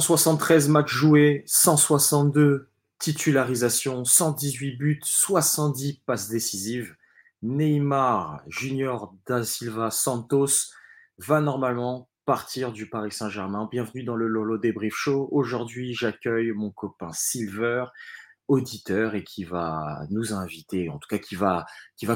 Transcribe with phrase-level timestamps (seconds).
[0.00, 6.96] 173 matchs joués, 162 titularisations, 118 buts, 70 passes décisives.
[7.42, 10.72] Neymar Junior da Silva Santos
[11.18, 13.68] va normalement partir du Paris Saint-Germain.
[13.70, 15.28] Bienvenue dans le Lolo Débrief Show.
[15.32, 17.84] Aujourd'hui, j'accueille mon copain Silver,
[18.48, 21.66] auditeur et qui va nous inviter, en tout cas qui va,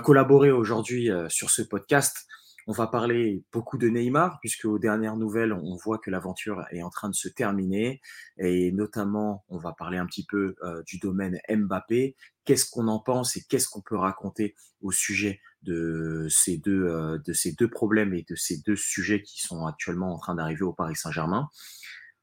[0.03, 2.27] collaborer aujourd'hui euh, sur ce podcast.
[2.67, 6.83] On va parler beaucoup de Neymar, puisque aux dernières nouvelles, on voit que l'aventure est
[6.83, 8.01] en train de se terminer.
[8.39, 12.17] Et notamment, on va parler un petit peu euh, du domaine Mbappé.
[12.47, 17.19] Qu'est-ce qu'on en pense et qu'est-ce qu'on peut raconter au sujet de ces, deux, euh,
[17.27, 20.63] de ces deux problèmes et de ces deux sujets qui sont actuellement en train d'arriver
[20.63, 21.49] au Paris Saint-Germain?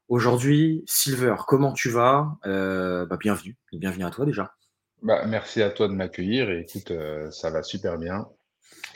[0.08, 2.38] Aujourd'hui, Silver, comment tu vas?
[2.46, 4.56] Euh, bah, Bienvenue, bienvenue à toi déjà.
[5.04, 6.92] Bah, merci à toi de m'accueillir et écoute,
[7.32, 8.28] ça va super bien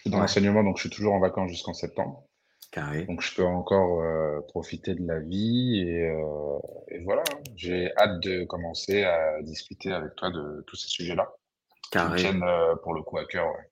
[0.05, 2.23] dans l'enseignement, donc je suis toujours en vacances jusqu'en septembre.
[2.71, 3.05] Carré.
[3.05, 6.57] Donc je peux encore euh, profiter de la vie et, euh,
[6.89, 7.23] et voilà,
[7.55, 11.31] j'ai hâte de commencer à discuter avec toi de tous ces sujets-là.
[11.91, 12.17] Carré.
[12.17, 13.47] Qui me tiennent euh, pour le coup à cœur.
[13.47, 13.69] Ouais.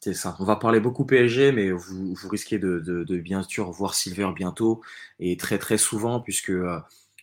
[0.00, 0.36] C'est ça.
[0.38, 3.94] On va parler beaucoup PSG, mais vous, vous risquez de, de, de, bien sûr voir
[3.94, 4.82] Silver bientôt
[5.18, 6.78] et très très souvent, puisque euh,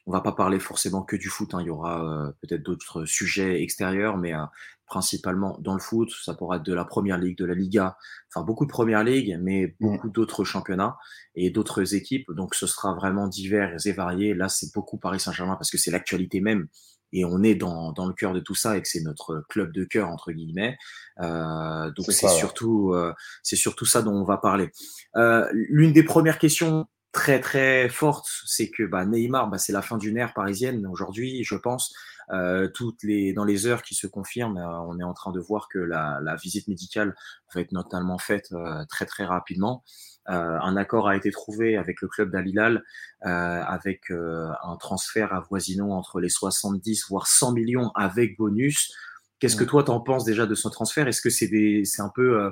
[0.05, 1.53] on va pas parler forcément que du foot.
[1.53, 1.61] Hein.
[1.61, 4.43] Il y aura euh, peut-être d'autres sujets extérieurs, mais euh,
[4.93, 6.11] principalement dans le foot.
[6.23, 7.97] Ça pourra être de la première ligue, de la Liga,
[8.29, 10.97] enfin beaucoup de première ligue, mais beaucoup d'autres championnats
[11.33, 12.31] et d'autres équipes.
[12.31, 14.35] Donc ce sera vraiment divers et varié.
[14.35, 16.67] Là, c'est beaucoup Paris Saint-Germain parce que c'est l'actualité même.
[17.11, 19.71] Et on est dans, dans le cœur de tout ça et que c'est notre club
[19.71, 20.77] de cœur entre guillemets.
[21.21, 24.69] Euh, donc c'est surtout euh, c'est surtout ça dont on va parler.
[25.15, 29.83] Euh, L'une des premières questions très très forte, c'est que bah, Neymar, bah, c'est la
[29.83, 31.93] fin d'une ère parisienne aujourd'hui, je pense.
[32.31, 35.39] Euh, toutes les dans les heures qui se confirment, euh, on est en train de
[35.39, 37.15] voir que la, la visite médicale
[37.53, 39.83] va être notamment faite euh, très très rapidement.
[40.29, 42.83] Euh, un accord a été trouvé avec le club d'Alilal
[43.21, 48.93] avec un transfert avoisinant entre les 70 voire 100 millions avec bonus.
[49.39, 51.07] Qu'est-ce que toi t'en penses déjà de ce transfert?
[51.07, 51.49] Est-ce que c'est
[51.85, 52.51] c'est un peu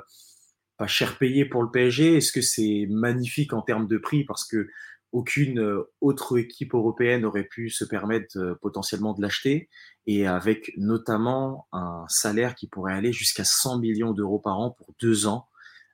[0.82, 4.24] pas cher payé pour le PSG Est-ce que c'est magnifique en termes de prix?
[4.24, 4.68] Parce que
[5.12, 9.70] aucune euh, autre équipe européenne aurait pu se permettre euh, potentiellement de l'acheter
[10.08, 14.96] et avec notamment un salaire qui pourrait aller jusqu'à 100 millions d'euros par an pour
[15.00, 15.50] deux ans.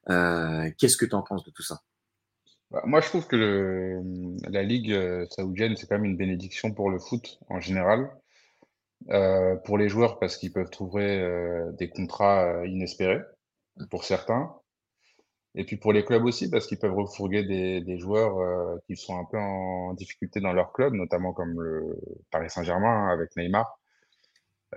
[0.09, 1.81] Euh, Qu'est-ce que tu en penses de tout ça?
[2.71, 4.01] Bah, Moi, je trouve que
[4.49, 4.97] la Ligue
[5.31, 8.09] saoudienne, c'est quand même une bénédiction pour le foot en général.
[9.65, 11.27] Pour les joueurs, parce qu'ils peuvent trouver
[11.77, 13.19] des contrats inespérés
[13.89, 14.55] pour certains.
[15.59, 18.95] Et puis pour les clubs aussi, parce qu'ils peuvent refourguer des, des joueurs euh, qui
[18.95, 23.35] sont un peu en difficulté dans leur club, notamment comme le Paris Saint-Germain hein, avec
[23.35, 23.79] Neymar,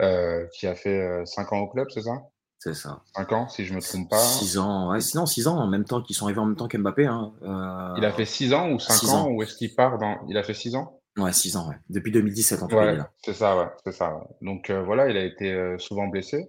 [0.00, 2.14] euh, qui a fait 5 euh, ans au club, c'est ça?
[2.58, 3.02] C'est ça.
[3.14, 4.16] 5 ans, si je me trompe pas.
[4.16, 6.68] 6 ans, ouais, sinon 6 ans en même temps, qu'ils sont arrivés en même temps
[6.68, 7.04] qu'Mbappé.
[7.04, 7.34] Hein.
[7.42, 7.94] Euh...
[7.98, 10.16] Il a fait 6 ans ou 5 ans, ans, ou est-ce qu'il part dans.
[10.28, 10.98] Il a fait 6 ans?
[11.18, 11.76] Ouais, 6 ans, ouais.
[11.90, 14.14] Depuis 2017 en tout ouais, C'est ça, ouais, c'est ça.
[14.14, 14.24] Ouais.
[14.40, 16.48] Donc voilà, il a été souvent blessé.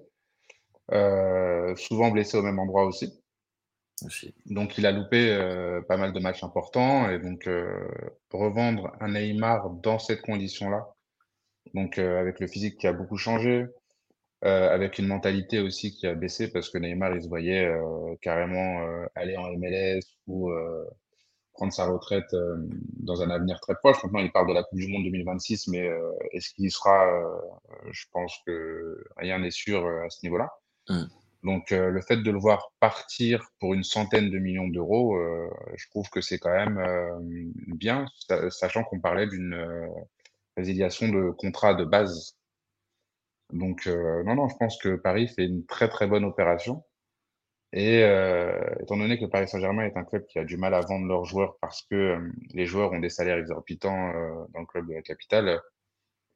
[0.89, 3.20] souvent blessé au même endroit aussi.
[4.45, 7.87] Donc il a loupé euh, pas mal de matchs importants et donc euh,
[8.31, 10.87] revendre un Neymar dans cette condition-là,
[11.73, 13.67] donc euh, avec le physique qui a beaucoup changé,
[14.43, 17.71] avec une mentalité aussi qui a baissé parce que Neymar il se voyait
[18.23, 20.51] carrément aller en MLS ou
[21.53, 22.35] prendre sa retraite
[22.97, 24.03] dans un avenir très proche.
[24.03, 25.87] Maintenant il parle de la Coupe du Monde 2026, mais
[26.31, 27.05] est-ce qu'il y sera
[27.91, 30.49] Je pense que rien n'est sûr à ce niveau-là.
[30.89, 31.03] Mmh.
[31.43, 35.49] Donc euh, le fait de le voir partir pour une centaine de millions d'euros, euh,
[35.75, 37.19] je trouve que c'est quand même euh,
[37.67, 38.05] bien,
[38.49, 39.89] sachant qu'on parlait d'une
[40.55, 42.37] résiliation de contrat de base.
[43.51, 46.83] Donc non, non, je pense que Paris fait une très très bonne opération.
[47.73, 48.01] Et
[48.81, 51.25] étant donné que Paris Saint-Germain est un club qui a du mal à vendre leurs
[51.25, 52.17] joueurs parce que
[52.53, 54.13] les joueurs ont des salaires exorbitants
[54.49, 55.61] dans le club de la capitale,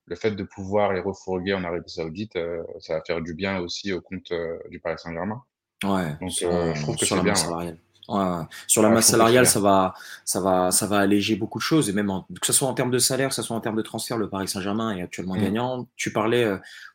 [0.07, 3.60] le fait de pouvoir les refourguer en Arabie Saoudite, euh, ça va faire du bien
[3.60, 5.42] aussi au compte euh, du Paris Saint-Germain.
[5.84, 6.16] Ouais.
[6.22, 7.34] Donc, sur, euh, je trouve que c'est bien.
[7.52, 7.75] Ouais.
[8.07, 8.44] Ouais.
[8.68, 11.94] Sur la masse salariale, ça va, ça va, ça va alléger beaucoup de choses et
[11.94, 13.81] même en, que ce soit en termes de salaire, que ce soit en termes de
[13.81, 15.42] transfert, le Paris Saint-Germain est actuellement mmh.
[15.42, 15.88] gagnant.
[15.96, 16.48] Tu parlais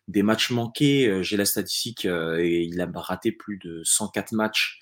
[0.06, 4.78] des matchs manqués, j'ai la statistique et il a raté plus de 104 matchs,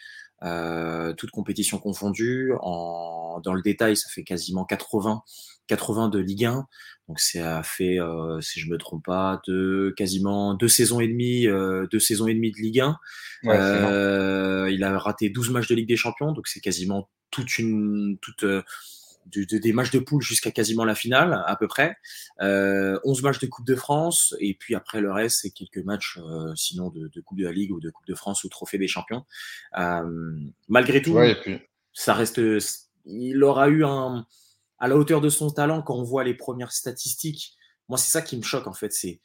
[1.17, 2.53] toutes compétitions confondues.
[2.61, 5.23] En, dans le détail, ça fait quasiment 80,
[5.69, 6.67] 80 de Ligue 1.
[7.09, 11.09] Donc ça a fait, euh, si je me trompe pas, de quasiment deux saisons et
[11.09, 12.99] demie, euh, deux saisons et demie de Ligue 1.
[13.45, 17.59] Ouais, euh, il a raté 12 matchs de Ligue des Champions, donc c'est quasiment toute
[17.59, 21.97] une, toute de, de, des matchs de poule jusqu'à quasiment la finale à peu près.
[22.41, 26.19] Euh, 11 matchs de Coupe de France et puis après le reste c'est quelques matchs
[26.19, 28.79] euh, sinon de, de, Coupe de la Ligue ou de Coupe de France ou Trophée
[28.79, 29.25] des Champions.
[30.69, 31.59] malgré tout, ouais, puis...
[31.93, 32.41] ça reste,
[33.07, 34.27] il aura eu un
[34.79, 37.57] à la hauteur de son talent, quand on voit les premières statistiques,
[37.89, 38.93] moi, c'est ça qui me choque, en fait.
[38.93, 39.21] C'est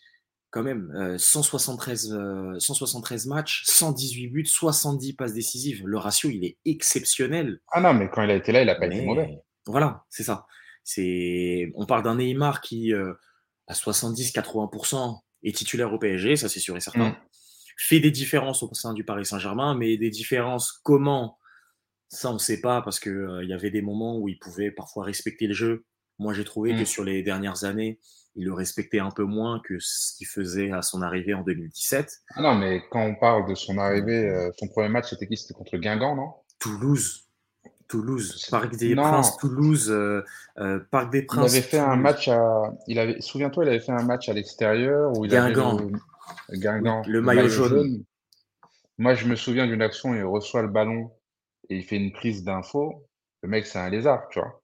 [0.49, 5.81] quand même 173, euh, 173 euh, matchs, 118 buts, 70 passes décisives.
[5.85, 7.59] Le ratio, il est exceptionnel.
[7.71, 9.41] Ah non, mais quand il a été là, il n'a pas été mauvais.
[9.65, 10.45] Voilà, c'est ça.
[10.83, 13.13] C'est, on parle d'un Neymar qui, euh,
[13.67, 17.09] à 70-80%, est titulaire au PSG, ça c'est sûr et certain.
[17.09, 17.15] Mm.
[17.77, 21.37] Fait des différences au sein du Paris Saint-Germain, mais des différences comment
[22.13, 24.71] ça, on ne sait pas parce qu'il euh, y avait des moments où il pouvait
[24.71, 25.85] parfois respecter le jeu.
[26.19, 26.85] Moi, j'ai trouvé que mmh.
[26.85, 27.99] sur les dernières années,
[28.35, 32.21] il le respectait un peu moins que ce qu'il faisait à son arrivée en 2017.
[32.35, 35.37] Ah non, mais quand on parle de son arrivée, euh, son premier match, c'était qui?
[35.37, 36.33] C'était contre Guingamp, non?
[36.59, 37.27] Toulouse.
[37.87, 40.23] Toulouse, Parc des Princes, Toulouse, euh,
[40.89, 41.51] Parc des Princes.
[41.51, 42.73] Il avait fait un match à.
[42.87, 43.21] Il avait...
[43.21, 45.77] Souviens-toi, il avait fait un match à l'extérieur où il Guingamp.
[45.77, 45.91] avait
[46.49, 47.03] le, Guingamp.
[47.05, 48.03] le, maillot, jaune.
[48.97, 51.11] Moi, je me souviens d'une action, il reçoit le ballon
[51.69, 53.05] et il fait une prise d'info,
[53.41, 54.61] le mec, c'est un lézard, tu vois.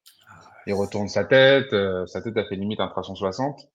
[0.68, 3.68] Il retourne sa tête, euh, sa tête a fait limite un 360.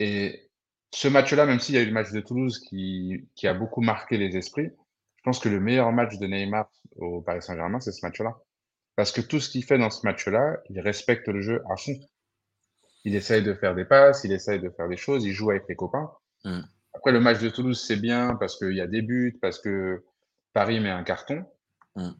[0.00, 0.50] Et
[0.92, 3.80] ce match-là, même s'il y a eu le match de Toulouse qui, qui a beaucoup
[3.80, 4.70] marqué les esprits,
[5.16, 8.36] je pense que le meilleur match de Neymar au Paris Saint-Germain, c'est ce match-là.
[8.96, 11.98] Parce que tout ce qu'il fait dans ce match-là, il respecte le jeu à fond.
[13.04, 15.64] Il essaye de faire des passes, il essaye de faire des choses, il joue avec
[15.68, 16.10] les copains.
[16.44, 16.60] Mm.
[16.94, 20.04] Après, le match de Toulouse, c'est bien parce qu'il y a des buts, parce que
[20.52, 21.44] Paris met un carton.
[21.96, 22.10] Mm.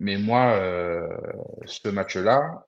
[0.00, 1.08] Mais moi, euh,
[1.66, 2.66] ce match-là,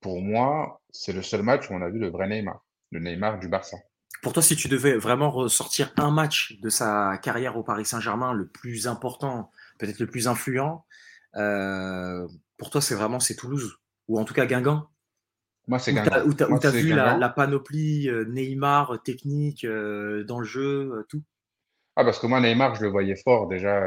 [0.00, 3.38] pour moi, c'est le seul match où on a vu le vrai Neymar, le Neymar
[3.38, 3.76] du Barça.
[4.22, 8.32] Pour toi, si tu devais vraiment ressortir un match de sa carrière au Paris Saint-Germain,
[8.32, 10.84] le plus important, peut-être le plus influent,
[11.36, 12.26] euh,
[12.56, 13.78] pour toi, c'est vraiment c'est Toulouse?
[14.08, 14.88] Ou en tout cas Guingamp?
[15.68, 16.26] Moi, c'est Guingamp.
[16.26, 21.22] Où tu as, vu la, panoplie euh, Neymar, technique, dans le jeu, tout?
[21.94, 23.80] Ah, parce que moi, Neymar, je le voyais fort déjà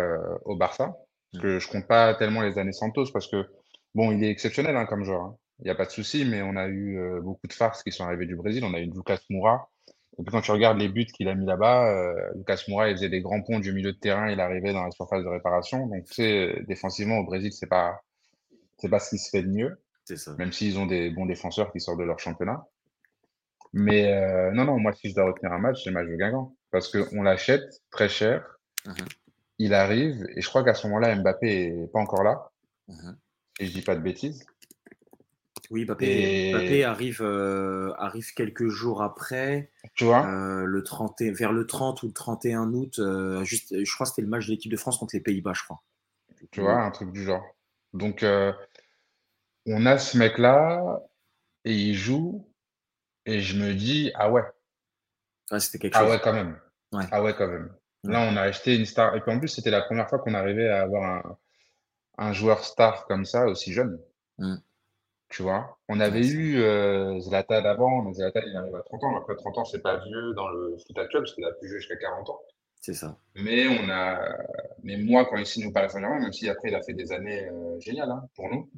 [0.45, 0.93] au Barça.
[1.35, 3.45] Parce que je compte pas tellement les années Santos parce que,
[3.93, 5.21] bon, il est exceptionnel hein, comme joueur.
[5.21, 5.37] Hein.
[5.59, 7.91] Il n'y a pas de souci, mais on a eu euh, beaucoup de farces qui
[7.91, 8.63] sont arrivées du Brésil.
[8.65, 9.69] On a eu Lucas Moura.
[10.17, 12.95] Et puis quand tu regardes les buts qu'il a mis là-bas, euh, Lucas Moura, il
[12.95, 15.87] faisait des grands ponts du milieu de terrain, il arrivait dans la surface de réparation.
[15.87, 17.99] Donc, tu sais, défensivement, au Brésil, c'est pas,
[18.77, 19.81] c'est pas ce qui se fait de mieux.
[20.05, 20.33] C'est ça.
[20.37, 22.65] Même s'ils ont des bons défenseurs qui sortent de leur championnat.
[23.73, 26.15] Mais euh, non, non, moi, si je dois retenir un match, c'est le match de
[26.15, 26.55] Guingamp.
[26.71, 28.45] Parce qu'on l'achète très cher.
[28.85, 28.93] Mmh
[29.57, 32.51] il arrive, et je crois qu'à ce moment-là, Mbappé n'est pas encore là.
[32.87, 33.17] Mhm.
[33.59, 34.45] Et je dis pas de bêtises.
[35.71, 39.71] Oui, Mbappé, arrive, euh, arrive quelques jours après.
[39.95, 43.93] Tu vois euh, le 30, Vers le 30 ou le 31 août, euh, juste, je
[43.93, 45.81] crois que c'était le match de l'équipe de France contre les Pays-Bas, je crois.
[46.51, 47.43] Tu vois, un truc du genre.
[47.93, 48.23] Donc,
[49.65, 51.01] on a ce mec-là,
[51.63, 52.47] et il joue,
[53.25, 54.43] et je me dis, ah ouais.
[55.59, 56.03] c'était quelque chose.
[56.05, 56.59] Ah ouais, quand même.
[57.11, 57.73] Ah ouais, quand même.
[58.07, 59.15] Là, on a acheté une star.
[59.15, 61.37] Et puis en plus, c'était la première fois qu'on arrivait à avoir
[62.17, 63.99] un, joueur star comme ça, aussi jeune.
[64.37, 64.55] Mm.
[65.29, 65.77] Tu vois?
[65.89, 69.17] On avait eu euh, Zlatan avant, mais Zlatan, il arrive à 30 ans.
[69.17, 71.79] Après 30 ans, c'est pas vieux dans le foot actuel, parce qu'il a pu jouer
[71.79, 72.39] jusqu'à 40 ans.
[72.79, 73.17] C'est ça.
[73.33, 74.19] Mais on a.
[74.83, 77.11] Mais moi, quand il signe au Paris Saint-Germain, même si après il a fait des
[77.11, 78.69] années euh, géniales hein, pour nous,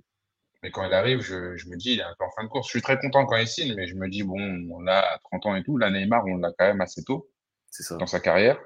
[0.63, 2.67] mais quand il arrive, je, me dis, il est un peu en fin de course.
[2.67, 4.39] Je suis très content quand il signe, mais je me dis, bon,
[4.71, 5.77] on a 30 ans et tout.
[5.77, 7.29] Là, Neymar, on l'a quand même assez tôt
[7.69, 7.97] ça.
[7.97, 8.59] dans sa carrière.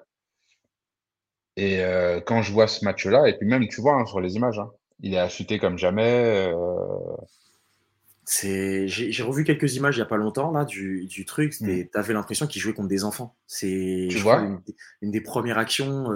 [1.62, 4.36] Et euh, quand je vois ce match-là, et puis même, tu vois, hein, sur les
[4.36, 6.52] images, hein, il est affûté comme jamais.
[6.52, 6.88] Euh.
[8.26, 11.54] J'ai revu quelques images il n'y a pas longtemps là, du, du truc.
[11.62, 11.66] Mmh.
[11.66, 13.36] Tu avais l'impression qu'il jouait contre des enfants.
[13.46, 14.62] C'est une,
[15.02, 16.10] une, des premières actions.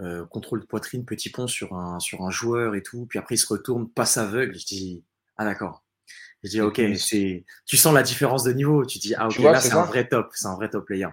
[0.00, 3.06] Euh, contrôle de poitrine, petit pont sur un, sur un joueur et tout.
[3.06, 4.58] Puis après, il se retourne, passe aveugle.
[4.58, 5.04] Je dis,
[5.36, 5.84] ah d'accord.
[6.42, 8.84] Je dis, ok, c'est, tu sens la différence de niveau.
[8.86, 10.30] Tu dis, ah ok, là, c'est un vrai top.
[10.34, 11.08] C'est un vrai top player.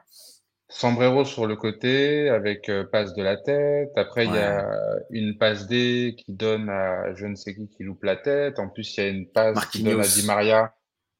[0.71, 3.91] Sombrero sur le côté avec euh, passe de la tête.
[3.97, 4.65] Après, il y a
[5.09, 8.57] une passe D qui donne à je ne sais qui qui loupe la tête.
[8.57, 10.73] En plus, il y a une passe qui donne à Di Maria.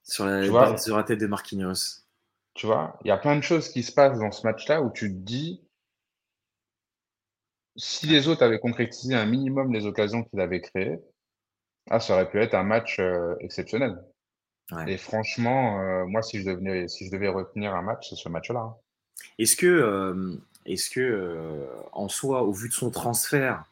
[0.03, 2.01] Sur la, sur la tête de Marquinhos.
[2.53, 4.89] Tu vois, il y a plein de choses qui se passent dans ce match-là où
[4.91, 5.61] tu te dis,
[7.75, 10.99] si les autres avaient concrétisé un minimum les occasions qu'ils avaient créées,
[11.89, 14.01] ah, ça aurait pu être un match euh, exceptionnel.
[14.87, 18.29] Et franchement, euh, moi, si je, devenais, si je devais retenir un match, c'est ce
[18.29, 18.61] match-là.
[18.61, 18.75] Hein.
[19.37, 20.35] Est-ce que, euh,
[20.65, 23.65] est-ce que euh, en soi, au vu de son transfert,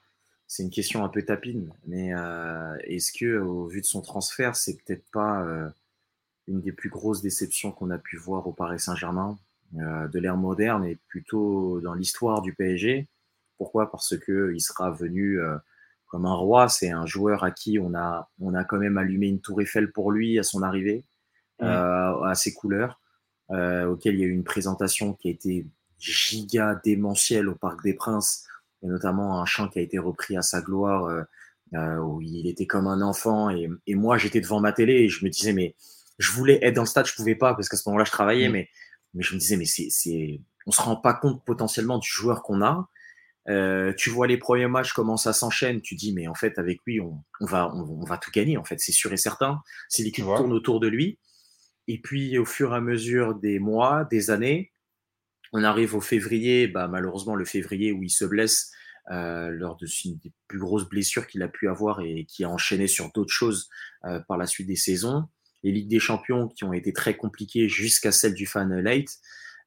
[0.48, 4.56] c'est une question un peu tapine, mais euh, est-ce que au vu de son transfert,
[4.56, 5.46] c'est peut-être pas
[6.48, 9.38] une des plus grosses déceptions qu'on a pu voir au Paris Saint-Germain
[9.74, 13.08] de l'ère moderne et plutôt dans l'histoire du PSG
[13.60, 13.92] Pourquoi?
[13.92, 15.40] Parce que il sera venu
[16.08, 16.68] comme un roi.
[16.68, 19.92] C'est un joueur à qui on a, on a quand même allumé une tour Eiffel
[19.92, 21.04] pour lui à son arrivée,
[21.60, 21.66] mmh.
[21.66, 23.00] à ses couleurs.
[23.52, 25.66] Euh, auquel il y a eu une présentation qui a été
[25.98, 28.46] giga démentielle au Parc des Princes,
[28.84, 31.24] et notamment un chant qui a été repris à sa gloire, euh,
[31.74, 33.50] euh, où il était comme un enfant.
[33.50, 35.76] Et, et moi, j'étais devant ma télé et je me disais, mais
[36.20, 38.50] je voulais être dans le stade, je pouvais pas parce qu'à ce moment-là, je travaillais,
[38.50, 38.52] Mm.
[38.52, 38.70] mais,
[39.14, 42.44] mais je me disais, mais c'est, c'est, on se rend pas compte potentiellement du joueur
[42.44, 42.88] qu'on a.
[43.48, 46.82] Euh, tu vois les premiers matchs comment ça s'enchaîne, tu dis mais en fait avec
[46.86, 49.64] lui on, on va on, on va tout gagner en fait c'est sûr et certain.
[49.88, 51.18] Si l'équipe tourne autour de lui
[51.90, 54.72] et puis au fur et à mesure des mois, des années,
[55.54, 58.72] on arrive au février, bah malheureusement le février où il se blesse
[59.10, 62.50] euh, lors de une des plus grosses blessures qu'il a pu avoir et qui a
[62.50, 63.70] enchaîné sur d'autres choses
[64.06, 65.28] euh, par la suite des saisons.
[65.64, 69.10] Les Ligues des Champions qui ont été très compliquées jusqu'à celle du Final Eight.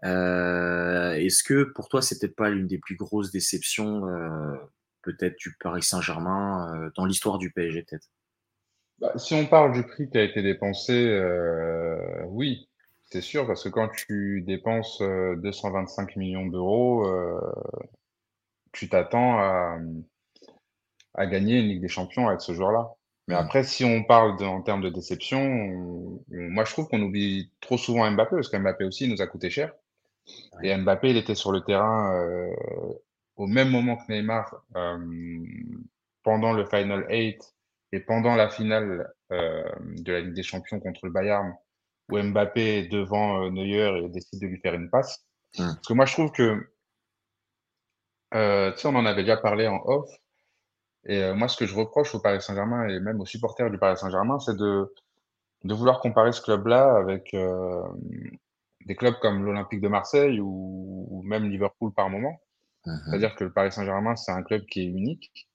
[0.04, 4.54] Euh, Est-ce que pour toi, c'est peut-être pas l'une des plus grosses déceptions, euh,
[5.02, 8.08] peut-être du Paris Saint-Germain dans l'histoire du PSG, peut-être?
[9.02, 12.68] Bah, Si on parle du prix qui a été dépensé, euh, oui,
[13.10, 17.38] c'est sûr, parce que quand tu dépenses 225 millions d'euros, euh,
[18.72, 19.78] tu t'attends à,
[21.14, 22.94] à, gagner une Ligue des Champions avec ce joueur-là.
[23.28, 26.88] Mais après, si on parle de, en termes de déception, on, on, moi je trouve
[26.88, 29.74] qu'on oublie trop souvent Mbappé, parce qu'Mbappé aussi nous a coûté cher.
[30.54, 30.68] Ouais.
[30.68, 32.50] Et Mbappé, il était sur le terrain euh,
[33.36, 34.98] au même moment que Neymar euh,
[36.22, 37.54] pendant le Final 8
[37.92, 41.54] et pendant la finale euh, de la Ligue des Champions contre le Bayern,
[42.10, 45.24] où Mbappé est devant Neuer et décide de lui faire une passe.
[45.58, 45.66] Ouais.
[45.66, 46.54] Parce que moi, je trouve que,
[48.32, 50.10] tu sais, on en avait déjà parlé en off,
[51.04, 53.98] et moi, ce que je reproche au Paris Saint-Germain et même aux supporters du Paris
[53.98, 54.92] Saint-Germain, c'est de,
[55.64, 57.34] de vouloir comparer ce club-là avec
[58.86, 62.40] des clubs comme l'Olympique de Marseille ou, ou, même Liverpool par moment.
[62.86, 63.10] Uh -huh.
[63.10, 65.48] C'est-à-dire que le Paris Saint-Germain, c'est un club qui est unique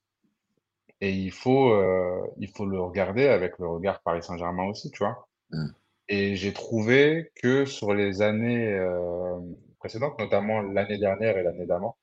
[1.02, 5.00] et il faut, euh, il faut le regarder avec le regard Paris Saint-Germain aussi, tu
[5.04, 5.28] vois.
[5.52, 5.70] -huh.
[6.10, 9.40] Et j'ai trouvé que sur les années euh,
[9.80, 11.98] précédentes, notamment l'année dernière et l'année d'avant,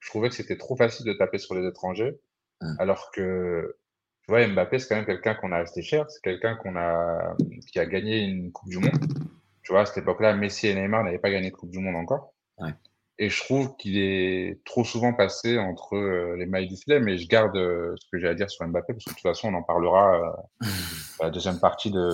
[0.00, 2.14] je trouvais que c'était trop facile de taper sur les étrangers,
[2.60, 2.76] -huh.
[2.78, 3.76] alors que
[4.22, 7.36] tu vois, Mbappé, c'est quand même quelqu'un qu'on a resté cher, c'est quelqu'un qu'on a,
[7.70, 8.98] qui a gagné une Coupe du Monde.
[9.62, 11.96] Tu vois, à cette époque-là, Messi et Neymar n'avaient pas gagné de Coupe du Monde
[11.96, 12.32] encore.
[12.58, 12.72] Ouais.
[13.18, 17.16] Et je trouve qu'il est trop souvent passé entre euh, les mailles du filet, mais
[17.16, 19.48] je garde euh, ce que j'ai à dire sur Mbappé, parce que de toute façon,
[19.48, 20.66] on en parlera euh,
[21.20, 22.10] à la deuxième partie de,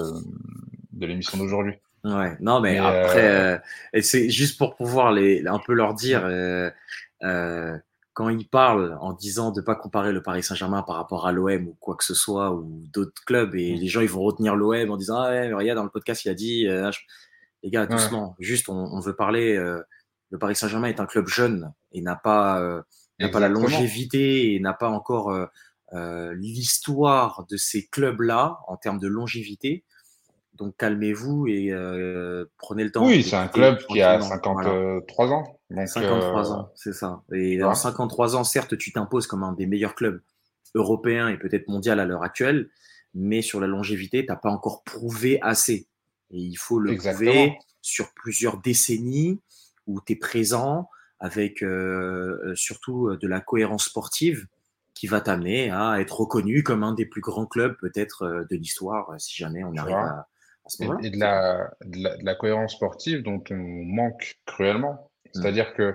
[0.92, 1.74] de l'émission d'aujourd'hui.
[2.04, 3.58] Ouais, non, mais, mais après, euh...
[4.02, 6.22] c'est juste pour pouvoir les, un peu leur dire,
[8.12, 11.32] quand ils parlent en disant de ne pas comparer le Paris Saint-Germain par rapport à
[11.32, 14.56] l'OM ou quoi que ce soit, ou d'autres clubs, et les gens ils vont retenir
[14.56, 16.90] l'OM en disant Ah ouais, regarde, dans le podcast, il a dit, euh,
[17.62, 18.44] les gars, doucement, ouais.
[18.44, 19.56] juste on, on, veut parler.
[20.30, 22.82] Euh, le Paris Saint-Germain est un club jeune et n'a pas, euh,
[23.18, 25.32] n'a pas la longévité et n'a pas encore
[25.92, 29.84] euh, l'histoire de ces clubs-là en termes de longévité.
[30.54, 33.06] Donc calmez-vous et euh, prenez le temps.
[33.06, 34.62] Oui, c'est un club qui a 53
[35.16, 35.32] voilà.
[35.32, 35.58] ans.
[35.70, 37.22] Donc, 53 ans, c'est ça.
[37.32, 37.74] Et dans ouais.
[37.74, 40.20] 53 ans, certes, tu t'imposes comme un des meilleurs clubs
[40.74, 42.70] européens et peut-être mondial à l'heure actuelle,
[43.14, 45.88] mais sur la longévité, tu n'as pas encore prouvé assez.
[46.30, 47.30] Et il faut le Exactement.
[47.32, 49.40] prouver sur plusieurs décennies
[49.90, 54.46] où tu es présent avec euh, surtout de la cohérence sportive
[54.94, 58.56] qui va t'amener à être reconnu comme un des plus grands clubs peut-être euh, de
[58.56, 60.28] l'histoire si jamais on arrive à,
[60.64, 61.06] à ce moment-là.
[61.06, 65.10] Et, de, la, de, la, de la cohérence sportive dont on manque cruellement.
[65.32, 65.94] C'est-à-dire qu'il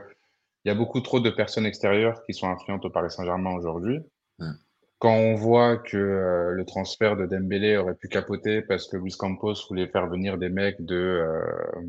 [0.65, 3.99] y a beaucoup trop de personnes extérieures qui sont influentes au Paris Saint-Germain aujourd'hui.
[4.39, 4.51] Mm.
[4.99, 9.13] Quand on voit que euh, le transfert de Dembélé aurait pu capoter parce que Luis
[9.17, 11.81] Campos voulait faire venir des mecs de, euh,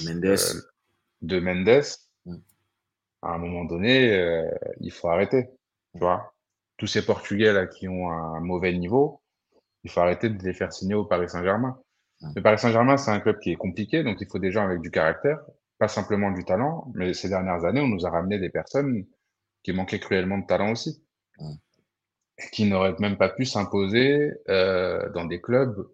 [0.00, 0.38] de Mendes,
[1.26, 1.84] de Mendes
[2.26, 2.36] mm.
[3.22, 4.50] à un moment donné, euh,
[4.80, 5.48] il faut arrêter.
[5.92, 6.34] Tu vois
[6.76, 9.20] Tous ces Portugais là qui ont un mauvais niveau,
[9.84, 11.78] il faut arrêter de les faire signer au Paris Saint-Germain.
[12.20, 12.32] Mm.
[12.36, 14.80] Le Paris Saint-Germain, c'est un club qui est compliqué, donc il faut des gens avec
[14.80, 15.40] du caractère
[15.78, 19.04] pas simplement du talent, mais ces dernières années, on nous a ramené des personnes
[19.62, 21.04] qui manquaient cruellement de talent aussi,
[21.38, 21.54] mmh.
[22.52, 25.88] qui n'auraient même pas pu s'imposer euh, dans des clubs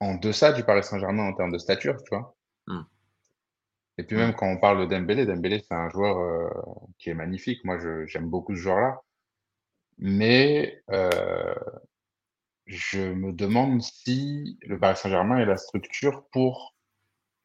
[0.00, 2.34] en deçà du Paris Saint-Germain en termes de stature, tu vois.
[4.00, 6.48] Et puis même quand on parle de Dembélé, Dembélé c'est un joueur euh,
[6.98, 7.62] qui est magnifique.
[7.66, 7.76] Moi,
[8.06, 9.02] j'aime beaucoup ce joueur-là,
[9.98, 11.54] mais euh,
[12.64, 16.74] je me demande si le Paris Saint-Germain est la structure pour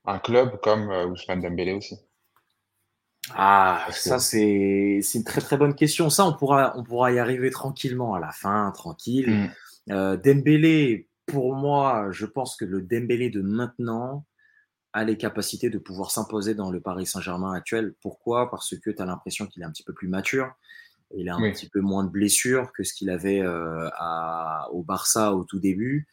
[0.05, 1.97] un club comme euh, Ousmane Dembélé aussi
[3.31, 4.21] Ah, Parce ça, que...
[4.21, 6.09] c'est une très très bonne question.
[6.09, 9.29] Ça, on pourra, on pourra y arriver tranquillement à la fin, tranquille.
[9.29, 9.91] Mm.
[9.91, 14.25] Euh, Dembélé, pour moi, je pense que le Dembélé de maintenant
[14.95, 17.93] a les capacités de pouvoir s'imposer dans le Paris Saint-Germain actuel.
[18.01, 18.49] Pourquoi?
[18.49, 20.53] Parce que tu as l'impression qu'il est un petit peu plus mature.
[21.15, 21.51] Il a un Oui.
[21.51, 25.59] petit peu moins de blessures que ce qu'il avait euh, à, au Barça au tout
[25.59, 26.07] début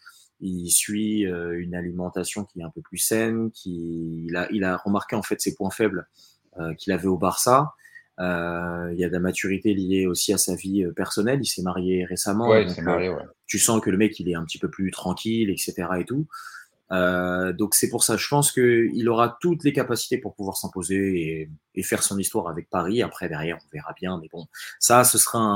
[0.44, 4.64] il suit euh, une alimentation qui est un peu plus saine, qui il a, il
[4.64, 6.08] a remarqué en fait ses points faibles
[6.58, 7.74] euh, qu'il avait au Barça.
[8.18, 11.38] Il y a de la maturité liée aussi à sa vie personnelle.
[11.40, 12.48] Il s'est marié récemment.
[12.48, 13.22] Ouais, il donc, s'est marié, ouais.
[13.46, 15.74] Tu sens que le mec il est un petit peu plus tranquille, etc.
[16.00, 16.26] et tout.
[16.92, 21.48] Euh, donc c'est pour ça, je pense qu'il aura toutes les capacités pour pouvoir s'imposer
[21.74, 23.02] et, faire son histoire avec Paris.
[23.02, 24.18] Après, derrière, on verra bien.
[24.20, 24.46] Mais bon,
[24.78, 25.54] ça, ce sera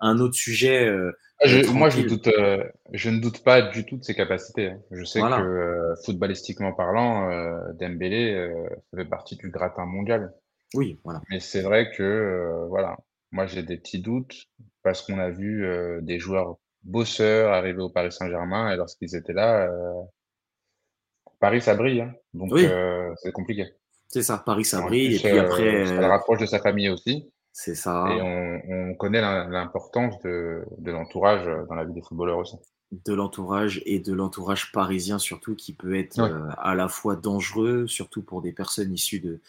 [0.00, 0.86] un, autre sujet.
[0.86, 1.12] Euh,
[1.42, 4.68] ah, moi, je, doute, euh, je ne doute pas du tout de ses capacités.
[4.68, 4.80] Hein.
[4.90, 7.28] Je sais que footballistiquement parlant,
[7.74, 8.48] Dembélé
[8.94, 10.32] fait partie du gratin mondial.
[10.74, 11.20] Oui, voilà.
[11.30, 12.96] Mais c'est vrai que, voilà,
[13.32, 14.46] moi j'ai des petits doutes
[14.82, 15.66] parce qu'on a vu
[16.02, 19.68] des joueurs bosseurs arriver au Paris Saint-Germain et lorsqu'ils étaient là,
[21.40, 22.12] Paris, ça brille, hein.
[22.34, 23.66] donc euh, c'est compliqué.
[24.08, 25.16] C'est ça, Paris, ça brille.
[25.16, 25.84] et puis après.
[25.84, 27.30] ça le euh, rapproche de sa famille aussi.
[27.52, 28.06] C'est ça.
[28.10, 32.56] Et on, connaît l'importance de, l'entourage dans la vie des footballeurs aussi.
[32.92, 37.86] De l'entourage et de l'entourage parisien surtout, qui peut être euh, à la fois dangereux,
[37.86, 39.40] surtout pour des personnes issues de,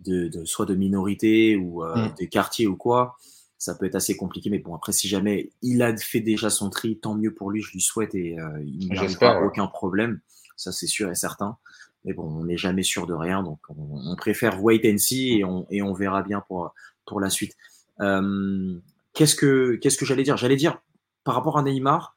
[0.00, 2.14] de, soit de minorités ou mmh.
[2.18, 3.16] des quartiers ou quoi.
[3.58, 6.70] Ça peut être assez compliqué, mais bon, après, si jamais il a fait déjà son
[6.70, 10.20] tri, tant mieux pour lui, je lui souhaite et il n'y a aucun problème
[10.56, 11.56] ça c'est sûr et certain.
[12.04, 15.44] Mais bon, on n'est jamais sûr de rien, donc on, préfère wait and see et
[15.44, 16.72] on, et on, verra bien pour,
[17.04, 17.56] pour la suite.
[18.00, 18.78] Euh,
[19.12, 20.36] qu'est-ce que, qu'est-ce que j'allais dire?
[20.36, 20.80] J'allais dire,
[21.24, 22.16] par rapport à Neymar,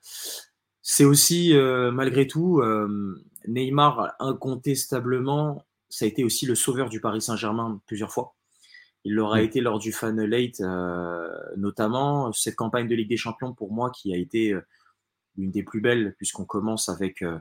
[0.83, 7.01] c'est aussi, euh, malgré tout, euh, Neymar, incontestablement, ça a été aussi le sauveur du
[7.01, 8.35] Paris Saint-Germain plusieurs fois.
[9.05, 10.61] Il l'aura été lors du Final Eight,
[11.55, 14.53] notamment cette campagne de Ligue des Champions pour moi qui a été
[15.39, 17.39] une des plus belles puisqu'on commence avec euh,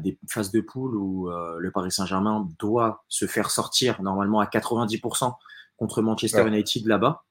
[0.00, 4.46] des phases de poule où euh, le Paris Saint-Germain doit se faire sortir normalement à
[4.46, 5.34] 90%
[5.76, 7.24] contre Manchester United là-bas.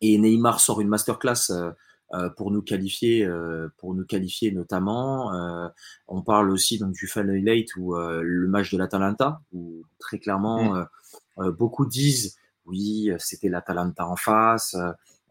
[0.00, 3.28] Et Neymar sort une masterclass euh, pour nous qualifier,
[3.78, 5.32] pour nous qualifier notamment.
[6.06, 10.86] on parle aussi donc du Final Late ou le match de l'Atalanta où très clairement
[11.36, 11.50] mm.
[11.50, 14.76] beaucoup disent oui c'était l'Atalanta en face.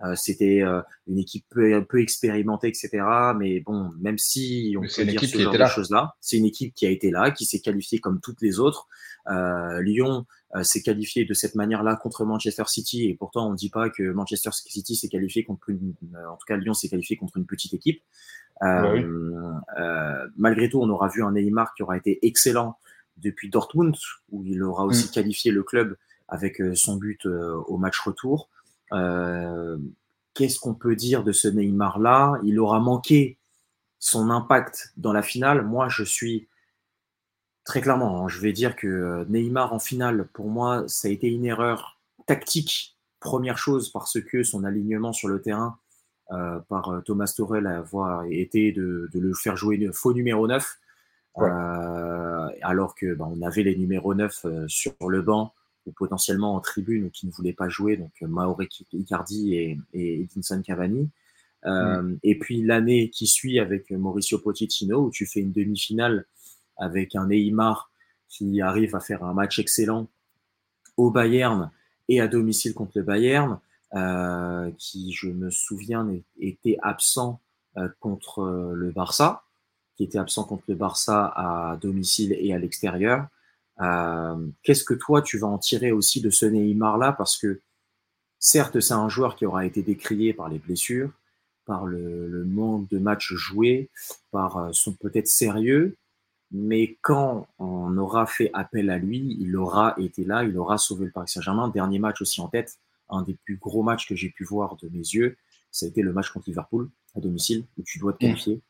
[0.04, 3.04] Euh, c'était euh, une équipe peu, peu expérimentée, etc.
[3.36, 6.86] Mais bon, même si on peut dire ce genre de choses-là, c'est une équipe qui
[6.86, 8.88] a été là, qui s'est qualifiée comme toutes les autres.
[9.30, 10.26] Euh, Lyon
[10.62, 14.12] s'est qualifié de cette manière-là contre Manchester City, et pourtant on ne dit pas que
[14.12, 17.74] Manchester City s'est qualifié contre une, en tout cas Lyon s'est qualifié contre une petite
[17.74, 18.02] équipe.
[20.38, 22.78] malgré tout, on aura vu un Neymar qui aura été excellent
[23.18, 23.96] depuis Dortmund,
[24.32, 25.12] où il aura aussi mm.
[25.12, 25.98] qualifié le club
[26.30, 28.50] avec son but au match retour.
[28.92, 32.40] Qu'est-ce qu'on peut dire de ce Neymar-là?
[32.44, 33.38] Il aura manqué
[34.00, 35.64] son impact dans la finale.
[35.64, 36.48] Moi, je suis
[37.66, 41.28] très clairement, hein, je vais dire que Neymar en finale, pour moi, ça a été
[41.28, 42.98] une erreur tactique.
[43.20, 45.80] Première chose, parce que son alignement sur le terrain
[46.32, 47.84] euh, par Thomas Torel a
[48.30, 50.80] été de, le faire jouer faux numéro 9.
[52.62, 55.54] alors que bah, on avait les numéros 9 sur le banc
[55.88, 58.62] ou potentiellement en tribune ou qui ne voulaient pas jouer, donc euh, Mauro
[58.94, 61.10] Icardi et, et Edinson Cavani.
[61.66, 62.20] Euh, mm.
[62.24, 66.26] Et puis l'année qui suit avec Mauricio Pochettino, où tu fais une demi-finale
[66.78, 67.92] avec un Neymar
[68.30, 70.08] qui arrive à faire un match excellent
[70.98, 71.72] au Bayern
[72.10, 73.60] et à domicile contre le Bayern,
[73.96, 76.08] euh, qui, je me souviens,
[76.40, 77.40] était absent
[77.78, 79.44] euh, contre le Barça,
[79.96, 83.28] qui était absent contre le Barça à domicile et à l'extérieur.
[83.82, 87.14] Euh, qu'est-ce que toi, tu vas en tirer aussi de ce Neymar-là?
[87.14, 87.62] Parce que
[88.40, 91.12] certes, c'est un joueur qui aura été décrié par les blessures,
[91.66, 93.90] par le, manque de matchs joués,
[94.32, 95.96] par euh, son peut-être sérieux,
[96.52, 101.06] mais quand on aura fait appel à lui, il aura été là, il aura sauvé
[101.06, 101.68] le Paris Saint-Germain.
[101.68, 102.78] Dernier match aussi en tête,
[103.10, 105.38] un des plus gros matchs que j'ai pu voir de mes yeux,
[105.72, 108.30] ça a été le match contre Liverpool à domicile, où tu dois te mmh.
[108.30, 108.62] qualifier.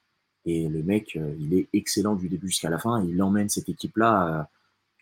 [0.45, 3.03] Et le mec, euh, il est excellent du début jusqu'à la fin.
[3.03, 4.49] Il emmène cette équipe-là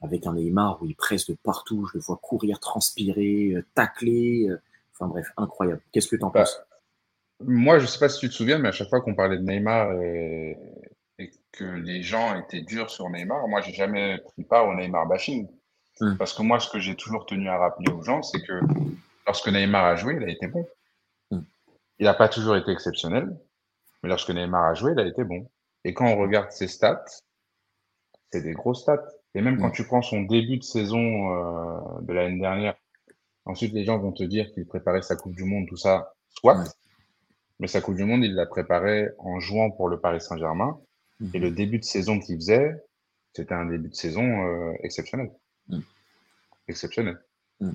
[0.06, 4.48] avec un Neymar où il presse de partout, je le vois courir, transpirer, euh, tacler,
[4.50, 4.62] euh,
[4.94, 5.82] enfin bref, incroyable.
[5.92, 6.62] Qu'est-ce que tu en bah, penses?
[7.42, 9.38] Moi, je ne sais pas si tu te souviens, mais à chaque fois qu'on parlait
[9.38, 10.58] de Neymar et,
[11.52, 15.48] que les gens étaient durs sur Neymar, moi, j'ai jamais pris part au Neymar bashing.
[16.02, 16.18] Hum.
[16.18, 18.60] Parce que moi, ce que j'ai toujours tenu à rappeler aux gens, c'est que
[19.26, 20.68] lorsque Neymar a joué, il a été bon.
[21.32, 21.46] Hum.
[22.00, 23.34] Il n'a pas toujours été exceptionnel,
[24.04, 25.48] mais lorsque Neymar a joué, il a été bon.
[25.86, 27.06] Et quand on regarde ses stats,
[28.32, 29.08] c'est des gros stats.
[29.36, 29.74] Et même quand mm.
[29.74, 32.76] tu prends son début de saison euh, de l'année dernière,
[33.44, 36.64] ensuite les gens vont te dire qu'il préparait sa Coupe du Monde, tout ça, soit.
[37.60, 40.80] Mais sa Coupe du Monde, il l'a préparée en jouant pour le Paris Saint-Germain.
[41.34, 41.54] Et le mm-hmm.
[41.54, 42.76] début de saison qu'il faisait,
[43.34, 45.32] c'était un début de saison euh, exceptionnel.
[45.68, 45.80] Mm.
[46.70, 47.20] Exceptionnel.
[47.60, 47.72] Mm,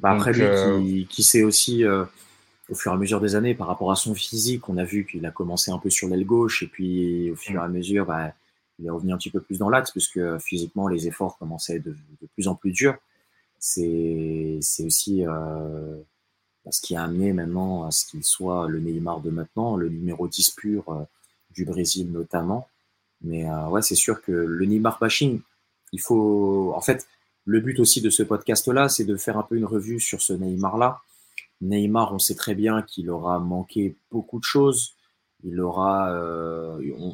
[0.00, 3.54] bah après, lui, euh, qui, qui sait aussi, au fur et à mesure des années,
[3.54, 6.26] par rapport à son physique, on a vu qu'il a commencé un peu sur l'aile
[6.26, 8.32] gauche, et puis au fur et à mesure, bah,
[8.80, 11.90] il est revenu un petit peu plus dans l'axe, puisque physiquement, les efforts commençaient de,
[11.90, 12.96] de plus en plus durs.
[13.58, 15.96] C'est aussi euh,
[16.70, 20.26] ce qui a amené maintenant à ce qu'il soit le Neymar de maintenant, le numéro
[20.28, 21.04] 10 pur euh,
[21.50, 22.68] du Brésil notamment.
[23.22, 25.42] Mais ouais, c'est sûr que le Neymar bashing,
[25.92, 26.72] il faut.
[26.74, 27.06] En fait,
[27.44, 30.32] le but aussi de ce podcast-là, c'est de faire un peu une revue sur ce
[30.32, 31.00] Neymar-là.
[31.60, 34.94] Neymar, on sait très bien qu'il aura manqué beaucoup de choses.
[35.44, 36.12] Il aura,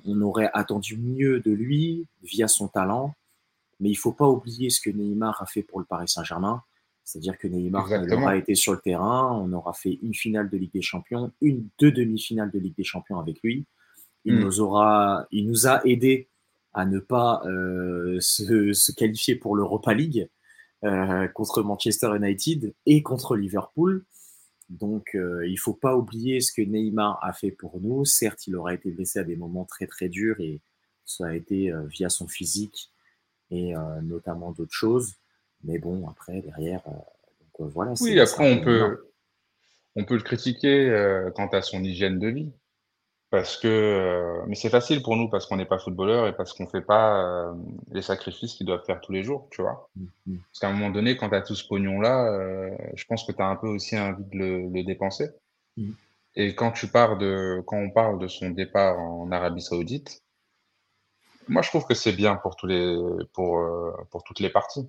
[0.05, 3.15] on, aurait attendu mieux de lui via son talent.
[3.79, 6.62] Mais il faut pas oublier ce que Neymar a fait pour le Paris Saint-Germain.
[7.05, 10.73] C'est-à-dire que Neymar aura été sur le terrain, on aura fait une finale de Ligue
[10.73, 13.65] des Champions, une, deux demi-finales de Ligue des Champions avec lui.
[14.25, 14.41] Il mm.
[14.41, 16.29] nous aura, il nous a aidé
[16.75, 20.29] à ne pas euh, se, qualifier pour l'Europa League
[20.85, 24.05] euh, contre Manchester United et contre Liverpool.
[24.69, 28.05] Donc, euh, il faut pas oublier ce que Neymar a fait pour nous.
[28.05, 30.61] Certes, il aura été blessé à des moments très très durs et
[31.05, 32.91] ça a été via son physique
[33.53, 35.15] et notamment d'autres choses.
[35.63, 37.95] Mais bon, après, derrière, donc, voilà.
[38.01, 39.09] Oui, après, on peut,
[39.95, 42.51] on peut le critiquer quant à son hygiène de vie.
[43.31, 46.53] Parce que, euh, mais c'est facile pour nous parce qu'on n'est pas footballeur et parce
[46.53, 47.55] qu'on fait pas euh,
[47.91, 49.91] les sacrifices qu'ils doivent faire tous les jours, tu vois.
[49.97, 50.37] Mmh, mmh.
[50.39, 53.33] Parce qu'à un moment donné, quand tu as tout ce pognon-là, euh, je pense que
[53.33, 55.31] tu as un peu aussi envie de le, le dépenser.
[55.77, 55.91] Mmh.
[56.37, 60.23] Et quand tu pars de, quand on parle de son départ en Arabie Saoudite,
[61.49, 62.97] moi je trouve que c'est bien pour tous les,
[63.33, 63.61] pour,
[64.11, 64.89] pour toutes les parties.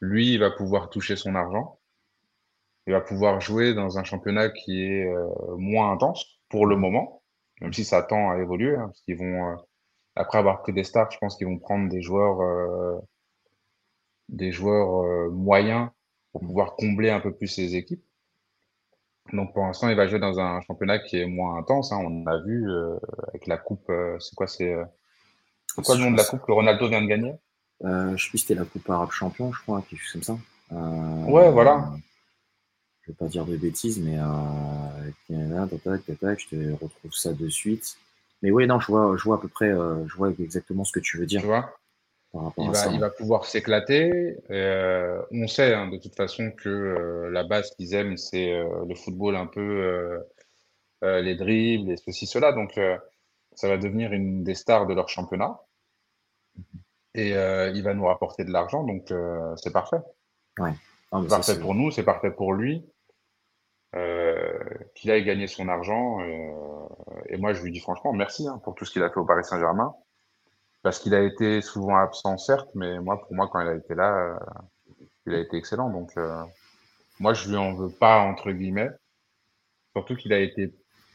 [0.00, 1.78] Lui, il va pouvoir toucher son argent.
[2.86, 5.14] Il va pouvoir jouer dans un championnat qui est
[5.58, 7.21] moins intense pour le moment
[7.62, 9.56] même si ça tend à évoluer, hein, parce qu'ils vont, euh,
[10.16, 12.98] après avoir pris des stars, je pense qu'ils vont prendre des joueurs, euh,
[14.28, 15.88] des joueurs euh, moyens
[16.32, 18.02] pour pouvoir combler un peu plus ces équipes.
[19.32, 21.92] Donc pour l'instant, il va jouer dans un championnat qui est moins intense.
[21.92, 22.00] Hein.
[22.04, 22.68] On a vu
[23.28, 24.74] avec la coupe, c'est quoi, c'est
[25.76, 27.34] quoi le nom de la coupe que Ronaldo vient de gagner?
[27.82, 30.76] Je sais plus, c'était la coupe arabe champion, je crois, quelque chose comme ça.
[31.30, 31.92] ouais, voilà
[33.12, 37.96] vais pas dire de bêtises, mais euh, je te retrouve ça de suite.
[38.42, 40.92] Mais oui, non, je vois, je vois à peu près, euh, je vois exactement ce
[40.92, 41.40] que tu veux dire.
[41.40, 41.74] Tu vois?
[42.58, 44.36] il, va, il va pouvoir s'éclater.
[44.50, 48.94] Euh, on sait hein, de toute façon que euh, la base qu'ils aiment, c'est le
[48.94, 50.20] football un peu,
[51.02, 52.52] les dribbles, et ceci, cela.
[52.52, 52.78] Donc,
[53.54, 55.60] ça va devenir une des stars de leur championnat.
[57.14, 59.12] Et il va nous rapporter de l'argent, donc
[59.56, 60.00] c'est parfait.
[60.58, 60.72] Ouais.
[61.12, 62.84] C'est parfait pour nous, c'est parfait pour lui.
[63.94, 64.58] Euh,
[64.94, 66.20] qu'il aille gagner son argent.
[66.22, 66.88] Euh,
[67.28, 69.26] et moi, je lui dis franchement merci hein, pour tout ce qu'il a fait au
[69.26, 69.94] Paris Saint-Germain.
[70.82, 73.94] Parce qu'il a été souvent absent, certes, mais moi, pour moi, quand il a été
[73.94, 75.90] là, euh, il a été excellent.
[75.90, 76.12] Donc,
[77.20, 78.90] moi, je lui en veux pas, entre guillemets.
[79.94, 80.74] Surtout qu'il a été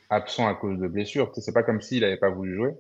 [0.10, 1.32] absent à cause de blessures.
[1.36, 2.76] C'est pas comme s'il n'avait pas voulu jouer.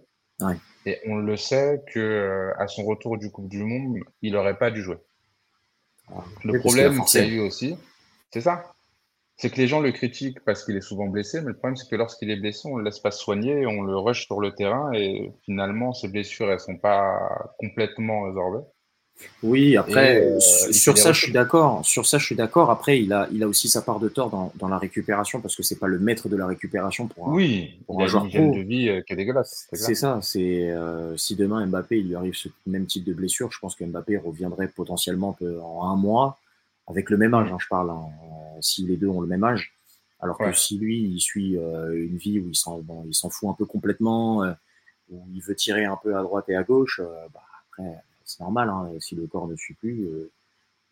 [0.85, 4.71] Et on le sait que à son retour du Coupe du Monde, il n'aurait pas
[4.71, 4.99] dû jouer.
[6.09, 7.75] Ah, le problème qu'il y a eu aussi,
[8.31, 8.76] c'est ça.
[9.37, 11.87] C'est que les gens le critiquent parce qu'il est souvent blessé, mais le problème, c'est
[11.87, 14.51] que lorsqu'il est blessé, on ne le laisse pas soigner, on le rush sur le
[14.51, 18.65] terrain et finalement, ses blessures, elles ne sont pas complètement résorbées.
[19.43, 21.85] Oui, après, euh, sur ça, je suis d'accord.
[21.85, 22.69] Sur ça, je suis d'accord.
[22.69, 25.55] Après, il a, il a aussi sa part de tort dans, dans la récupération parce
[25.55, 28.61] que c'est pas le maître de la récupération pour un, oui, pour un joueur de
[28.61, 29.67] vie euh, qui est dégueulasse.
[29.71, 30.19] C'est ça.
[30.21, 33.75] C'est euh, si demain Mbappé il lui arrive ce même type de blessure, je pense
[33.75, 36.37] que Mbappé reviendrait potentiellement en un mois
[36.87, 37.51] avec le même âge.
[37.51, 37.89] Hein, je parle.
[37.91, 38.09] Hein,
[38.59, 39.73] si les deux ont le même âge.
[40.19, 43.51] Alors que si lui, il suit une vie où il s'en bon, il s'en fout
[43.51, 44.41] un peu complètement,
[45.11, 46.99] où il veut tirer un peu à droite et à gauche,
[47.31, 50.29] bah, après c'est normal, hein, si le corps ne suit plus, euh,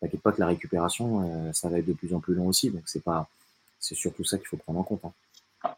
[0.00, 2.70] t'inquiète pas que la récupération, euh, ça va être de plus en plus long aussi.
[2.70, 3.28] Donc c'est pas,
[3.78, 5.04] c'est surtout ça qu'il faut prendre en compte.
[5.04, 5.12] Hein.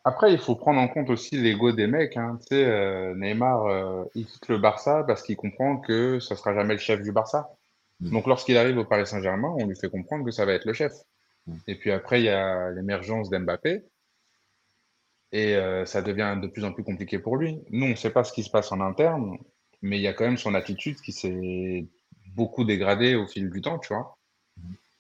[0.05, 2.17] Après, il faut prendre en compte aussi l'ego des mecs.
[2.17, 2.39] Hein.
[2.43, 6.75] Tu sais, euh, Neymar, il quitte le Barça parce qu'il comprend que ça sera jamais
[6.75, 7.51] le chef du Barça.
[8.01, 8.11] Mm.
[8.11, 10.73] Donc lorsqu'il arrive au Paris Saint-Germain, on lui fait comprendre que ça va être le
[10.73, 10.93] chef.
[11.47, 11.57] Mm.
[11.67, 13.83] Et puis après, il y a l'émergence d'Mbappé.
[15.31, 17.61] Et ça devient de plus en plus compliqué pour lui.
[17.69, 19.37] Nous, on ne sait pas ce qui se passe en interne
[19.83, 21.87] mais il y a quand même son attitude qui s'est
[22.35, 24.17] beaucoup dégradée au fil du temps, tu vois.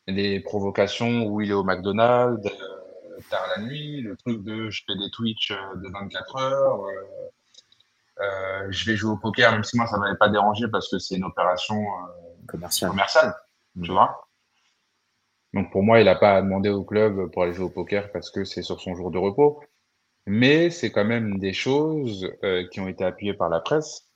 [0.06, 4.82] Les provocations où il est au McDonald's, euh, tard la nuit, le truc de je
[4.86, 6.92] fais des Twitch euh, de 24 heures, euh,
[8.20, 10.90] euh, je vais jouer au poker, même si moi ça ne m'avait pas dérangé parce
[10.90, 11.84] que c'est une opération
[12.48, 13.34] commerciale, commerciale
[13.82, 14.28] tu vois.
[15.54, 18.30] Donc pour moi, il n'a pas demandé au club pour aller jouer au poker parce
[18.30, 19.60] que c'est sur son jour de repos.
[20.26, 22.30] Mais c'est quand même des choses
[22.70, 24.08] qui ont été appuyées par la presse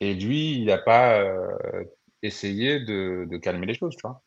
[0.00, 1.84] et lui, il n'a pas euh,
[2.22, 4.22] essayé de, calmer les choses, tu vois.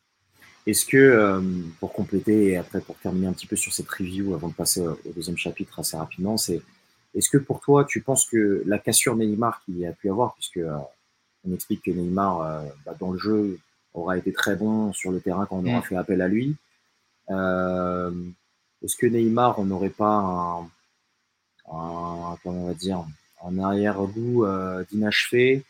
[0.66, 1.42] Est-ce que, euh,
[1.80, 4.80] pour compléter et après pour terminer un petit peu sur cette review avant de passer
[4.80, 6.62] au deuxième chapitre assez rapidement, c'est
[7.14, 10.34] est-ce que pour toi, tu penses que la cassure Neymar qu'il y a pu avoir,
[10.34, 10.78] puisque euh,
[11.46, 13.58] on explique que Neymar, bah, dans le jeu,
[13.92, 15.84] aura été très bon sur le terrain quand on aura mm.
[15.84, 16.56] fait appel à lui,
[17.28, 20.68] est-ce que Neymar, on n'aurait pas
[21.70, 23.04] un, comment on va dire,
[23.40, 24.44] en arrière-goût
[24.90, 25.64] d'inachevé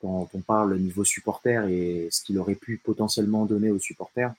[0.00, 4.32] quand on parle niveau supporter et ce qu'il aurait pu potentiellement donner aux supporters?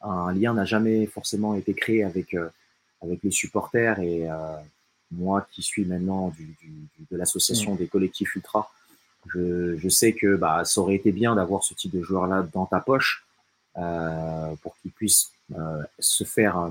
[0.00, 2.36] Un lien n'a jamais forcément été créé avec,
[3.02, 4.26] avec les supporters et
[5.10, 6.54] moi qui suis maintenant du,
[7.10, 7.78] de l'association mmh.
[7.78, 8.70] des collectifs ultra,
[9.32, 12.66] je, je, sais que bah, ça aurait été bien d'avoir ce type de joueur-là dans
[12.66, 13.26] ta poche
[13.76, 16.70] euh, pour qu'il puisse euh, se faire euh,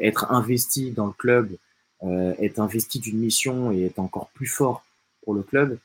[0.00, 1.56] être investi dans le club,
[2.02, 4.84] euh, être investi d'une mission et être encore plus fort
[5.22, 5.78] pour le club.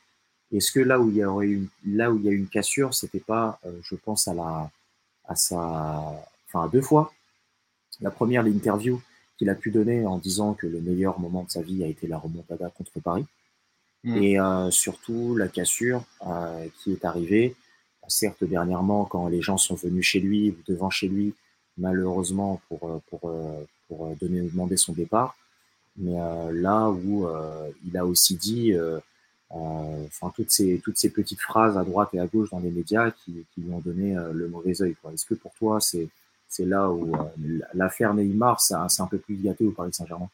[0.52, 2.94] Est-ce que là où il y aurait une, là où il y a une cassure,
[2.94, 4.72] c'était pas, euh, je pense à la,
[5.26, 5.58] à sa,
[6.48, 7.14] enfin à deux fois.
[8.02, 9.02] La première, l'interview
[9.38, 12.08] qu'il a pu donner en disant que le meilleur moment de sa vie a été
[12.08, 13.26] la remontada contre Paris.
[14.04, 14.24] Mm.
[14.24, 17.56] Et euh, surtout la cassure euh, qui est arrivée,
[18.08, 21.34] certes dernièrement quand les gens sont venus chez lui ou devant chez lui,
[21.78, 23.32] malheureusement pour, euh, pour,
[23.88, 25.36] pour donner, demander son départ,
[25.98, 26.18] mais
[26.52, 27.28] là où
[27.86, 28.74] il a aussi dit,
[29.50, 33.12] enfin toutes ces, toutes ces petites phrases à droite et à gauche dans les médias
[33.12, 34.96] qui, qui lui ont donné le mauvais œil.
[35.14, 36.08] Est-ce que pour toi c'est
[36.48, 37.16] c'est là où
[37.74, 40.30] l'affaire Neymar, c'est un, un peu plus gâté au Paris Saint-Germain?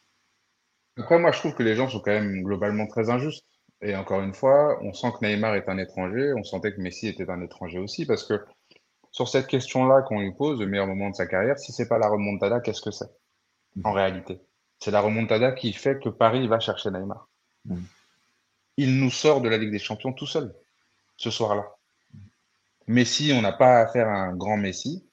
[0.98, 3.44] Après, moi, je trouve que les gens sont quand même globalement très injustes.
[3.82, 7.08] Et encore une fois, on sent que Neymar est un étranger, on sentait que Messi
[7.08, 8.44] était un étranger aussi, parce que
[9.12, 11.98] sur cette question-là qu'on lui pose, le meilleur moment de sa carrière, si c'est pas
[11.98, 13.10] la remontada, qu'est-ce que c'est
[13.84, 14.42] en réalité?
[14.80, 17.28] C'est la remontada qui fait que Paris va chercher Neymar.
[17.66, 17.82] Mm.
[18.78, 20.54] Il nous sort de la Ligue des Champions tout seul,
[21.18, 21.66] ce soir-là.
[22.88, 25.08] Messi, on n'a pas à faire un grand Messi.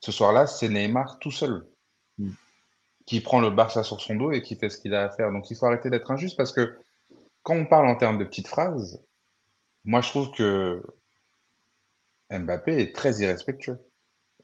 [0.00, 1.66] Ce soir-là, c'est Neymar tout seul
[2.18, 2.30] mm.
[3.06, 5.32] qui prend le Barça sur son dos et qui fait ce qu'il a à faire.
[5.32, 6.78] Donc il faut arrêter d'être injuste parce que
[7.44, 9.00] quand on parle en termes de petites phrases,
[9.84, 10.82] moi je trouve que
[12.30, 13.78] Mbappé est très irrespectueux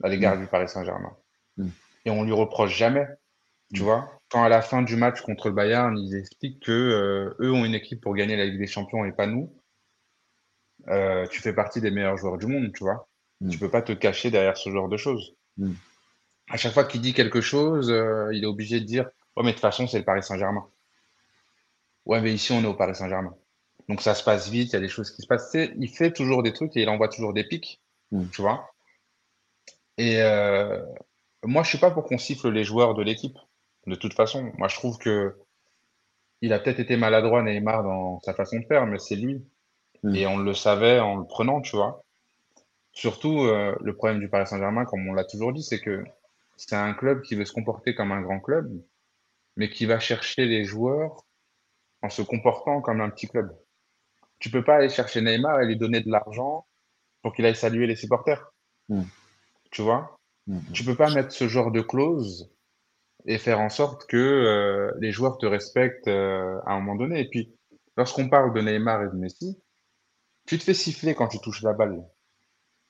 [0.04, 0.40] à l'égard mm.
[0.40, 1.16] du Paris Saint-Germain.
[1.56, 1.68] Mm.
[2.04, 3.06] Et on lui reproche jamais.
[3.74, 3.84] Tu mm.
[3.84, 7.52] vois, quand à la fin du match contre le Bayern, ils expliquent que euh, eux
[7.52, 9.52] ont une équipe pour gagner la Ligue des Champions et pas nous.
[10.88, 13.08] Euh, tu fais partie des meilleurs joueurs du monde, tu vois.
[13.50, 15.34] Tu peux pas te cacher derrière ce genre de choses.
[16.50, 19.50] À chaque fois qu'il dit quelque chose, euh, il est obligé de dire Oh, mais
[19.50, 20.68] de toute façon, c'est le Paris Saint-Germain.
[22.06, 23.34] Ouais, mais ici, on est au Paris Saint-Germain.
[23.88, 25.50] Donc ça se passe vite, il y a des choses qui se passent.
[25.54, 27.80] il fait toujours des trucs et il envoie toujours des pics,
[28.12, 28.28] mm.
[28.30, 28.70] tu vois.
[29.98, 30.80] Et euh,
[31.44, 33.36] moi, je suis pas pour qu'on siffle les joueurs de l'équipe.
[33.86, 35.36] De toute façon, moi, je trouve que
[36.40, 39.44] il a peut-être été maladroit Neymar dans sa façon de faire, mais c'est lui.
[40.02, 40.14] Mm.
[40.14, 42.04] Et on le savait en le prenant, tu vois.
[42.92, 46.04] Surtout, euh, le problème du Paris Saint-Germain, comme on l'a toujours dit, c'est que
[46.56, 48.70] c'est un club qui veut se comporter comme un grand club,
[49.56, 51.24] mais qui va chercher les joueurs
[52.02, 53.54] en se comportant comme un petit club.
[54.38, 56.66] Tu peux pas aller chercher Neymar et lui donner de l'argent
[57.22, 58.52] pour qu'il aille saluer les supporters.
[58.88, 59.02] Hmm.
[59.70, 60.18] Tu vois?
[60.46, 60.62] Tu hmm.
[60.72, 62.50] Tu peux pas mettre ce genre de clause
[63.26, 67.20] et faire en sorte que euh, les joueurs te respectent euh, à un moment donné.
[67.20, 67.54] Et puis,
[67.96, 69.60] lorsqu'on parle de Neymar et de Messi,
[70.46, 72.02] tu te fais siffler quand tu touches la balle.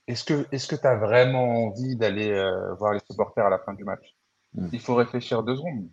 [0.07, 3.59] Est-ce que est-ce que tu as vraiment envie d'aller euh, voir les supporters à la
[3.59, 4.17] fin du match?
[4.55, 4.69] Hmm.
[4.73, 5.89] Il faut réfléchir deux secondes.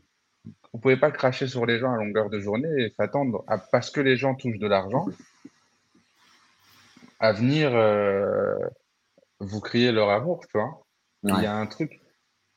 [0.74, 3.90] Vous pouvez pas cracher sur les gens à longueur de journée et s'attendre à parce
[3.90, 5.06] que les gens touchent de l'argent
[7.20, 8.58] à venir euh,
[9.40, 10.84] vous crier leur amour, tu vois.
[11.24, 12.02] Il y a un truc.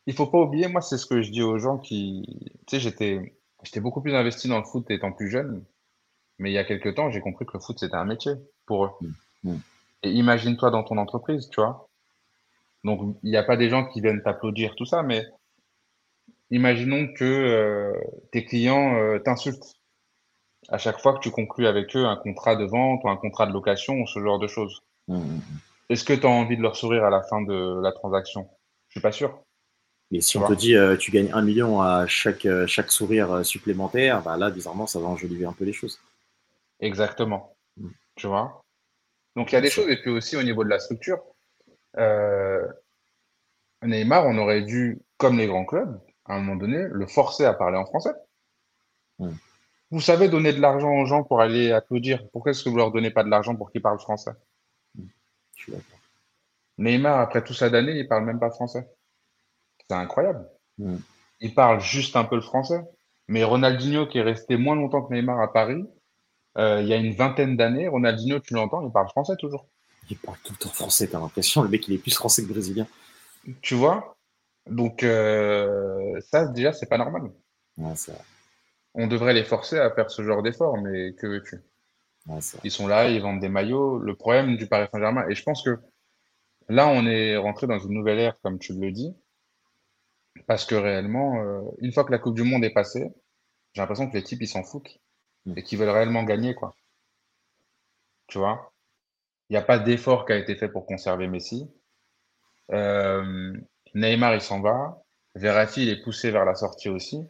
[0.07, 2.51] Il faut pas oublier, moi, c'est ce que je dis aux gens qui.
[2.67, 5.65] Tu sais, j'étais, j'étais beaucoup plus investi dans le foot étant plus jeune.
[6.39, 8.33] Mais il y a quelques temps, j'ai compris que le foot, c'était un métier
[8.67, 8.91] pour eux.
[9.01, 9.53] Mm.
[9.53, 9.61] Mm.
[10.03, 11.89] Et imagine-toi dans ton entreprise, tu vois.
[12.85, 15.27] Donc, il n'y a pas des gens qui viennent t'applaudir, tout ça, mais
[16.51, 17.93] imaginons que euh,
[18.33, 19.75] tes clients euh, t'insultent
[20.69, 23.47] à chaque fois que tu conclus avec eux un contrat de vente ou un contrat
[23.47, 24.83] de location ou ce genre de choses.
[25.09, 25.41] Mmh, mmh, mmh.
[25.91, 28.49] Est-ce que tu as envie de leur sourire à la fin de la transaction?
[28.89, 29.43] Je suis pas sûr.
[30.11, 34.23] Mais si on te dit euh, tu gagnes un million à chaque, chaque sourire supplémentaire,
[34.23, 36.01] bah là, bizarrement, ça va enjoliver un peu les choses.
[36.81, 37.55] Exactement.
[38.17, 38.63] Tu vois?
[39.37, 41.19] Donc il y a des choses, et puis aussi au niveau de la structure,
[43.83, 46.01] Neymar, on aurait dû, comme les grands clubs,
[46.31, 48.13] à un moment donné, le forcer à parler en français.
[49.19, 49.35] Hmm.
[49.91, 52.23] Vous savez donner de l'argent aux gens pour aller applaudir.
[52.33, 54.31] Pourquoi est-ce que vous leur donnez pas de l'argent pour qu'ils parlent français?
[54.95, 55.09] Hmm.
[56.79, 58.89] Neymar, après tout ça d'années, il parle même pas français.
[59.89, 60.49] C'est incroyable.
[60.79, 60.99] Hmm.
[61.41, 62.81] Il parle juste un peu le français.
[63.27, 65.85] Mais Ronaldinho, qui est resté moins longtemps que Neymar à Paris,
[66.59, 69.67] euh, il y a une vingtaine d'années, Ronaldinho, tu l'entends, il parle français toujours.
[70.09, 71.63] Il parle tout le temps français, t'as l'impression.
[71.63, 72.87] Le mec, il est plus français que brésilien.
[73.63, 74.17] Tu vois?
[74.67, 77.31] Donc, euh, ça, déjà, c'est pas normal.
[78.95, 81.63] On devrait les forcer à faire ce genre d'effort, mais que veux-tu?
[82.65, 83.99] Ils sont là, ils vendent des maillots.
[83.99, 85.79] Le problème du Paris Saint-Germain, et je pense que
[86.69, 89.15] là, on est rentré dans une nouvelle ère, comme tu le dis,
[90.47, 93.11] parce que réellement, euh, une fois que la Coupe du Monde est passée,
[93.73, 94.99] j'ai l'impression que les types, ils s'en foutent
[95.47, 95.55] mm.
[95.57, 96.75] et qu'ils veulent réellement gagner, quoi.
[98.27, 98.73] Tu vois?
[99.49, 101.69] Il y a pas d'effort qui a été fait pour conserver Messi.
[103.95, 105.03] Neymar, il s'en va.
[105.35, 107.27] Verratti, il est poussé vers la sortie aussi.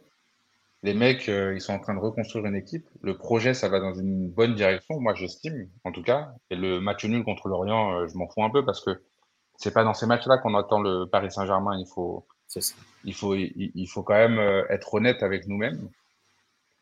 [0.83, 2.87] Les mecs, euh, ils sont en train de reconstruire une équipe.
[3.01, 6.33] Le projet, ça va dans une bonne direction, moi j'estime, en tout cas.
[6.49, 9.03] Et le match nul contre l'Orient, euh, je m'en fous un peu parce que
[9.57, 11.77] c'est pas dans ces matchs-là qu'on attend le Paris Saint-Germain.
[11.79, 12.25] Il faut,
[13.03, 15.87] il faut, il, faut quand même euh, être honnête avec nous-mêmes.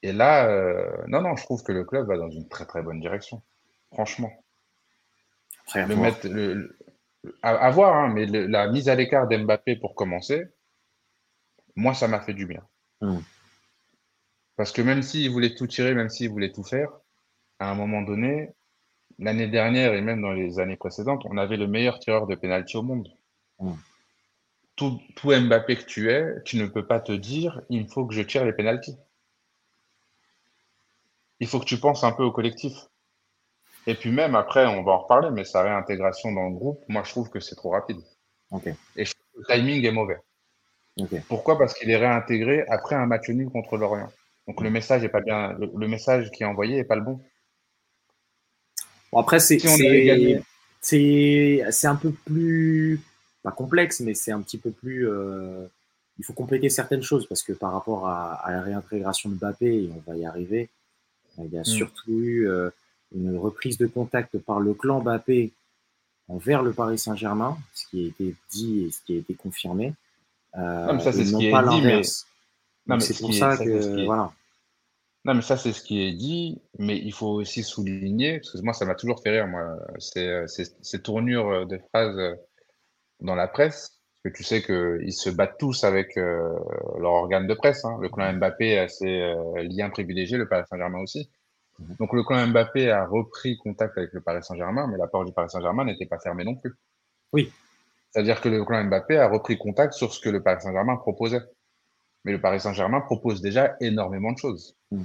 [0.02, 0.48] Et là,
[1.08, 3.42] non, non, je trouve que le club va dans une très très bonne direction,
[3.92, 4.32] franchement.
[5.76, 6.79] le mettre, le,
[7.42, 10.46] à, voir, hein, mais la mise à l'écart d'Mbappé pour commencer,
[11.76, 12.62] moi, ça m'a fait du bien.
[13.02, 13.20] Hmm.
[14.56, 16.92] Parce que même s'il voulait tout tirer, même s'il voulait tout faire,
[17.60, 18.52] à un moment donné,
[19.18, 22.78] l'année dernière et même dans les années précédentes, on avait le meilleur tireur de pénalty
[22.78, 23.08] au monde.
[23.60, 23.76] Hmm.
[24.76, 28.14] Tout, tout, Mbappé que tu es, tu ne peux pas te dire il faut que
[28.14, 28.98] je tire les pénalties.
[31.42, 32.88] Il faut que tu penses un peu au collectif.
[33.88, 37.04] Et puis même après, on va en reparler, mais sa réintégration dans le groupe, moi
[37.04, 38.00] je trouve que c'est trop rapide.
[38.96, 40.18] Et le timing est mauvais.
[41.28, 41.58] Pourquoi?
[41.58, 44.12] Parce qu'il est réintégré après un match nul contre l'Orient.
[44.48, 47.20] Donc le message est pas bien, le, message qui est envoyé est pas le bon.
[49.12, 49.60] bon après, c'est
[50.82, 53.02] c'est un peu plus
[53.44, 55.08] pas complexe, mais c'est un petit peu plus.
[55.08, 55.68] Euh,
[56.18, 59.92] il faut compléter certaines choses parce que par rapport à, la réintégration de Mbappé, et
[59.96, 60.70] on va y arriver,
[61.38, 61.65] il y a hmm.
[61.65, 62.70] surtout eu euh,
[63.15, 65.52] une reprise de contact par le clan Mbappé
[66.28, 69.93] envers le Paris Saint-Germain, ce qui a été dit et ce qui a été confirmé.
[70.56, 71.82] Euh, non, mais ça, c'est ce qui est dit,
[72.88, 73.00] mais...
[73.00, 74.32] c'est pour ça que, voilà.
[75.26, 78.62] Non, mais ça, c'est ce qui est dit, mais il faut aussi souligner, parce que
[78.62, 82.38] moi, ça m'a toujours fait rire, moi, ces, ces, tournures de phrases
[83.19, 86.58] dans la presse, parce que tu sais qu'ils se battent tous avec euh,
[87.00, 87.86] leur organe de presse.
[87.86, 87.98] Hein.
[88.02, 91.30] Le clan Mbappé a ses euh, liens privilégiés, le Paris Saint-Germain aussi.
[91.80, 91.96] Mhm.
[92.00, 95.34] Donc le clan Mbappé a repris contact avec le Paris Saint-Germain, mais la porte du
[95.34, 96.76] Paris Saint-Germain n'était pas fermée non plus.
[97.34, 97.52] Oui.
[98.12, 101.42] C'est-à-dire que le clan Mbappé a repris contact sur ce que le Paris Saint-Germain proposait.
[102.26, 104.76] Mais le Paris Saint-Germain propose déjà énormément de choses.
[104.92, 105.04] Mm.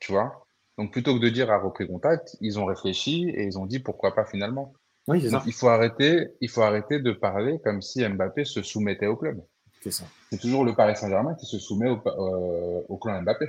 [0.00, 0.46] Tu vois?
[0.78, 3.80] Donc plutôt que de dire a repris contact, ils ont réfléchi et ils ont dit
[3.80, 4.72] pourquoi pas finalement.
[5.08, 5.42] Oui, c'est ça.
[5.46, 9.42] Il faut, arrêter, il faut arrêter de parler comme si Mbappé se soumettait au club.
[9.82, 10.04] C'est ça.
[10.30, 13.46] C'est toujours le Paris Saint-Germain qui se soumet au, euh, au clan Mbappé.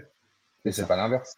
[0.65, 1.37] Et c'est pas l'inverse.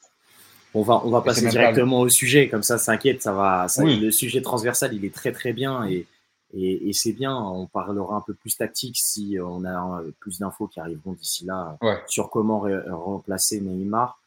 [0.73, 3.67] On va, on va passer directement au sujet, comme ça, s'inquiète, ça va.
[3.79, 6.07] Le sujet transversal, il est très très bien et,
[6.55, 7.35] et, et c'est bien.
[7.35, 11.77] On parlera un peu plus tactique si on a plus d'infos qui arriveront d'ici là
[12.07, 14.19] sur comment remplacer Neymar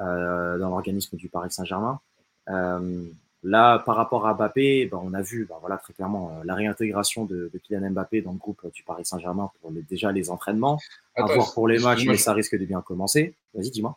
[0.00, 2.00] euh, dans l'organisme du Paris Saint-Germain.
[2.48, 3.04] Euh,
[3.44, 6.56] là, par rapport à Mbappé, ben, on a vu, ben, voilà, très clairement, euh, la
[6.56, 10.30] réintégration de, de, Kylian Mbappé dans le groupe du Paris Saint-Germain pour les, déjà les
[10.30, 10.80] entraînements,
[11.14, 13.34] à voir pour les matchs, mais ça risque de bien commencer.
[13.54, 13.96] Vas-y, dis-moi.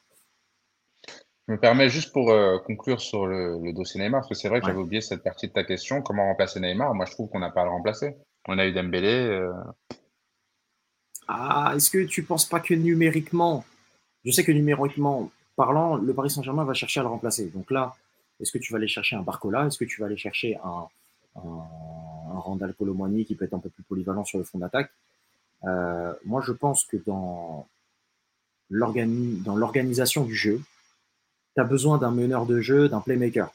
[1.47, 4.59] Je me permets juste pour euh, conclure sur le, dossier Neymar, parce que c'est vrai
[4.59, 6.01] que j'avais oublié cette partie de ta question.
[6.01, 6.93] Comment remplacer Neymar?
[6.93, 8.15] Moi, je trouve qu'on n'a pas à le remplacer.
[8.49, 9.07] On a eu Dembélé.
[9.07, 9.53] Euh...
[11.29, 13.63] Ah, est-ce que tu penses pas que numériquement,
[14.25, 17.45] je sais que numériquement parlant, le Paris Saint-Germain va chercher à le remplacer.
[17.47, 17.95] Donc là,
[18.41, 19.67] est-ce que tu vas aller chercher un Barcola?
[19.67, 20.87] Est-ce que tu vas aller chercher un,
[21.37, 24.91] un, Randall Colomwani qui peut être un peu plus polyvalent sur le fond d'attaque?
[25.63, 27.67] Euh, Moi, je pense que dans
[28.69, 30.61] l'organisation du jeu,
[31.57, 33.51] tu as besoin d'un meneur de jeu, d'un playmaker.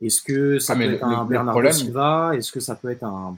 [0.00, 2.32] Est-ce que ça ah, peut être un Bernardo Silva?
[2.34, 3.36] Est-ce que ça peut être un,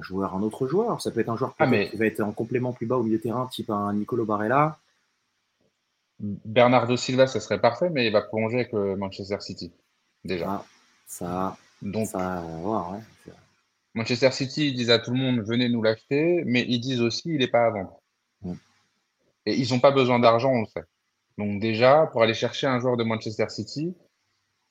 [0.00, 1.00] joueur, un autre joueur?
[1.00, 3.18] Ça peut être un joueur ah, qui va être en complément plus bas au milieu
[3.18, 4.78] de terrain, type un Nicolo Barella.
[6.20, 9.72] Bernardo Silva, ça serait parfait, mais il va plonger avec Manchester City,
[10.24, 10.46] déjà.
[10.48, 10.64] Ah,
[11.06, 12.44] ça, Donc, ça,
[13.94, 17.30] Manchester City, ils disent à tout le monde, venez nous l'acheter, mais ils disent aussi,
[17.30, 18.00] il n'est pas à vendre.
[18.42, 18.52] Mm.
[19.46, 20.84] Et ils n'ont pas besoin d'argent, on le sait.
[21.38, 23.94] Donc déjà, pour aller chercher un joueur de Manchester City,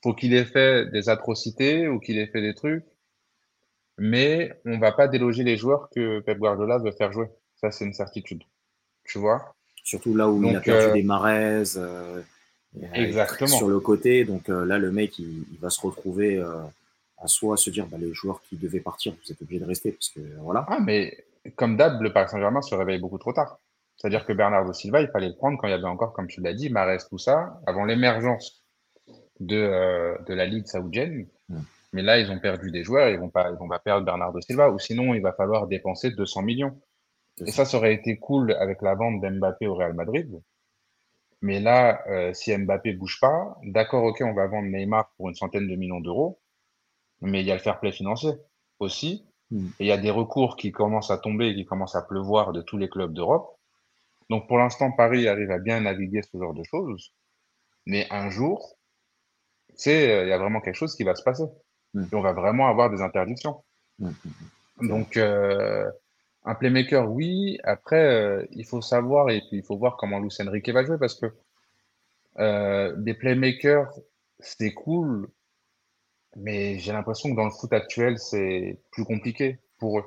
[0.02, 2.84] faut qu'il ait fait des atrocités ou qu'il ait fait des trucs,
[3.98, 7.28] mais on va pas déloger les joueurs que Pep Guardiola veut faire jouer.
[7.56, 8.42] Ça, c'est une certitude.
[9.04, 9.54] Tu vois?
[9.82, 12.20] Surtout là où il a perdu euh, des maraises euh,
[12.92, 13.56] exactement.
[13.56, 14.24] sur le côté.
[14.24, 16.42] Donc euh, là, le mec, il, va se retrouver
[17.18, 19.92] à soi se dire bah, les joueurs qui devaient partir, vous êtes obligés de rester.
[19.92, 20.66] Parce que, voilà.
[20.68, 23.58] Ah, mais comme d'hab, le Paris Saint-Germain se réveille beaucoup trop tard.
[23.96, 26.40] C'est-à-dire que Bernardo Silva, il fallait le prendre quand il y avait encore, comme tu
[26.40, 28.64] l'as dit, Marès, tout ça, avant l'émergence
[29.40, 31.26] de, euh, de la Ligue saoudienne.
[31.48, 31.60] Mm.
[31.92, 34.40] Mais là, ils ont perdu des joueurs, ils vont pas, ils vont pas perdre Bernardo
[34.40, 36.78] Silva, ou sinon, il va falloir dépenser 200 millions.
[37.44, 40.40] Et ça, ça aurait été cool avec la vente d'Mbappé au Real Madrid.
[41.42, 45.34] Mais là, euh, si Mbappé bouge pas, d'accord, ok, on va vendre Neymar pour une
[45.34, 46.40] centaine de millions d'euros,
[47.20, 48.32] mais il y a le fair play financier
[48.78, 49.26] aussi.
[49.50, 49.66] Mm.
[49.78, 52.62] Et il y a des recours qui commencent à tomber, qui commencent à pleuvoir de
[52.62, 53.55] tous les clubs d'Europe.
[54.30, 57.12] Donc pour l'instant, Paris arrive à bien naviguer ce genre de choses.
[57.86, 58.76] Mais un jour,
[59.76, 61.44] sais, il y a vraiment quelque chose qui va se passer.
[61.94, 62.04] Mm.
[62.12, 63.62] Et on va vraiment avoir des interdictions.
[63.98, 64.10] Mm,
[64.80, 65.90] mm, Donc, euh,
[66.44, 67.58] un playmaker, oui.
[67.64, 70.98] Après, euh, il faut savoir et puis il faut voir comment Luis Enrique va jouer
[70.98, 71.26] parce que
[72.38, 73.90] euh, des playmakers,
[74.38, 75.28] c'est cool,
[76.36, 80.04] mais j'ai l'impression que dans le foot actuel, c'est plus compliqué pour eux.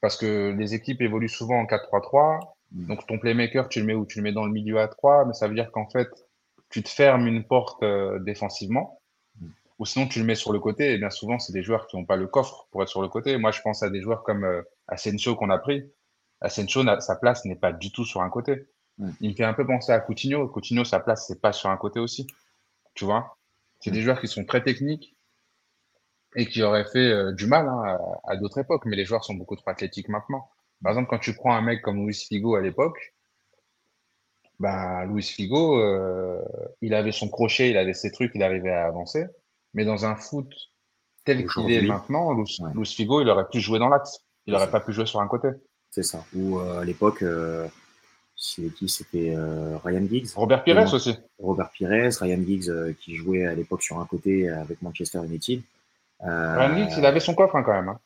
[0.00, 2.40] Parce que les équipes évoluent souvent en 4-3-3.
[2.72, 4.06] Donc ton playmaker, tu le mets où?
[4.06, 6.08] Tu le mets dans le milieu à 3, mais ça veut dire qu'en fait,
[6.68, 7.84] tu te fermes une porte
[8.20, 9.00] défensivement
[9.80, 10.92] ou sinon tu le mets sur le côté.
[10.92, 13.08] Et bien souvent, c'est des joueurs qui n'ont pas le coffre pour être sur le
[13.08, 13.36] côté.
[13.38, 15.90] Moi, je pense à des joueurs comme euh, Asensio qu'on a pris.
[16.42, 18.68] Asensio, sa place n'est pas du tout sur un côté.
[19.22, 20.46] Il me fait un peu penser à Coutinho.
[20.48, 22.26] Coutinho, sa place, c'est pas sur un côté aussi.
[22.94, 23.38] Tu vois?
[23.80, 25.16] C'est des joueurs qui sont très techniques
[26.36, 28.84] et qui auraient fait euh, du mal hein, à, d'autres époques.
[28.84, 30.50] Mais les joueurs sont beaucoup trop athlétiques maintenant.
[30.82, 33.14] Par exemple, quand tu prends un mec comme Luis Figo à l'époque,
[34.58, 36.42] bah, Luis Figo, euh,
[36.80, 39.26] il avait son crochet, il avait ses trucs, il arrivait à avancer.
[39.74, 40.52] Mais dans un foot
[41.24, 44.20] tel qu'il est maintenant, Luis, Figo, il aurait pu jouer dans l'axe.
[44.46, 45.48] Il n'aurait pas pu jouer sur un côté.
[45.90, 46.24] C'est ça.
[46.34, 47.66] Ou euh, à l'époque, euh,
[48.36, 50.28] c'était euh, Ryan Giggs.
[50.34, 51.16] Robert Pires aussi.
[51.38, 55.62] Robert Pires, Ryan Giggs qui jouait à l'époque sur un côté avec Manchester United.
[56.20, 57.88] Ryan Giggs, il avait son coffre hein, quand même.
[57.88, 58.00] Hein.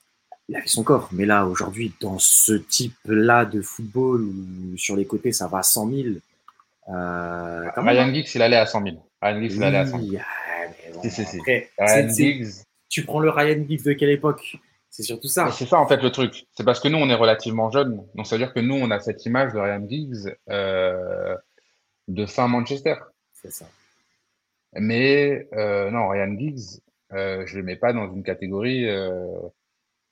[0.48, 5.06] Il avait son coffre, mais là aujourd'hui, dans ce type-là de football où sur les
[5.06, 6.08] côtés ça va à 100 000.
[6.86, 8.96] Ryan Giggs, il allait à 100 000.
[9.22, 10.22] Ryan Giggs, il allait à 100 000
[12.88, 14.56] tu prends le Ryan Giggs de quelle époque?
[14.88, 15.50] C'est surtout ça.
[15.50, 16.46] C'est ça en fait le truc.
[16.52, 18.06] C'est parce que nous on est relativement jeunes.
[18.14, 21.36] Donc ça veut dire que nous on a cette image de Ryan Giggs euh,
[22.06, 22.94] de fin Manchester.
[23.32, 23.66] C'est ça.
[24.74, 26.80] Mais euh, non, Ryan Giggs,
[27.12, 28.86] euh, je le mets pas dans une catégorie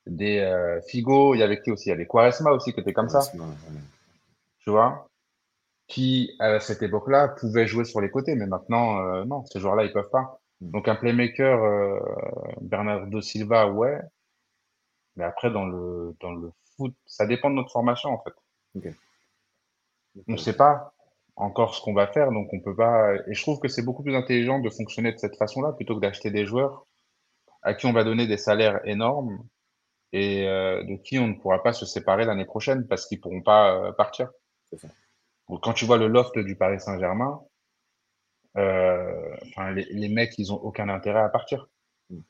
[0.09, 1.35] euh, des Figo.
[1.35, 1.89] Il y avait qui aussi?
[1.89, 3.21] Il y avait Quaresma aussi qui était comme ça.
[4.61, 5.09] Tu vois?
[5.89, 9.93] Qui à cette époque-là pouvaient jouer sur les côtés, mais maintenant non, ces joueurs-là ils
[9.93, 10.39] peuvent pas.
[10.63, 11.99] Donc un playmaker, euh,
[12.61, 13.99] Bernardo Silva, ouais.
[15.17, 18.95] Mais après, dans le, dans le foot, ça dépend de notre formation, en fait.
[20.29, 20.95] On ne sait pas
[21.35, 23.15] encore ce qu'on va faire, donc on peut pas.
[23.27, 26.01] Et je trouve que c'est beaucoup plus intelligent de fonctionner de cette façon-là plutôt que
[26.01, 26.87] d'acheter des joueurs
[27.63, 29.45] à qui on va donner des salaires énormes
[30.13, 33.43] et euh, de qui on ne pourra pas se séparer l'année prochaine parce qu'ils pourront
[33.43, 34.31] pas euh, partir.
[35.49, 37.43] Donc, quand tu vois le loft du Paris Saint-Germain,
[38.57, 39.37] euh,
[39.75, 41.69] les, les, mecs, ils ont aucun intérêt à partir.
[42.11, 42.21] Mm.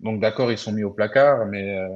[0.00, 1.88] Donc d'accord, ils sont mis au placard, mais euh,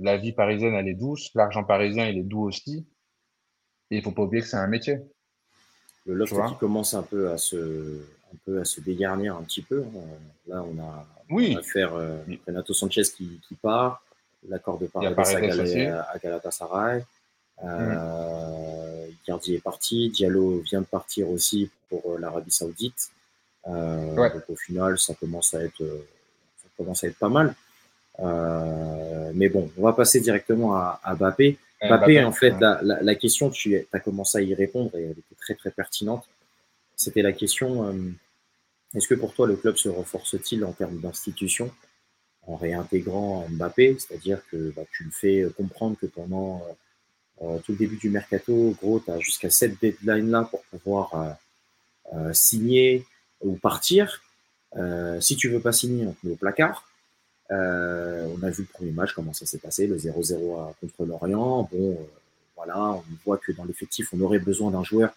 [0.00, 2.86] la vie parisienne, elle est douce, l'argent parisien, il est doux aussi.
[3.90, 4.98] Et il faut pas oublier que c'est un métier.
[6.04, 8.00] Le loft qui commence un peu à se,
[8.32, 9.84] un peu à se dégarnir un petit peu.
[10.46, 11.56] Là, on a, oui.
[11.62, 14.04] faire euh, Renato Sanchez qui, qui part,
[14.48, 17.04] l'accord de Paris à, à Galatasaray.
[17.64, 23.10] Euh, est parti, Diallo vient de partir aussi pour euh, l'Arabie Saoudite.
[23.66, 27.54] Euh, donc au final, ça commence à être, ça commence à être pas mal.
[28.20, 31.58] Euh, mais bon, on va passer directement à, à Bappé.
[31.80, 35.10] Bappé, en fait, la, la, la, question, tu as commencé à y répondre et elle
[35.10, 36.24] était très très pertinente.
[36.96, 37.92] C'était la question
[38.94, 41.70] est-ce que pour toi le club se renforce-t-il en termes d'institution?
[42.46, 46.62] En réintégrant Mbappé C'est-à-dire que bah, tu le fais comprendre que pendant
[47.42, 51.30] euh, tout le début du mercato, gros, tu as jusqu'à cette deadline-là pour pouvoir euh,
[52.14, 53.04] euh, signer
[53.42, 54.22] ou partir.
[55.20, 56.88] si tu veux pas signer, on te met au placard.
[57.50, 61.68] on a vu le premier match, comment ça s'est passé, le 0-0 contre l'Orient.
[61.70, 61.98] Bon,
[62.56, 65.14] voilà, on voit que dans l'effectif, on aurait besoin d'un joueur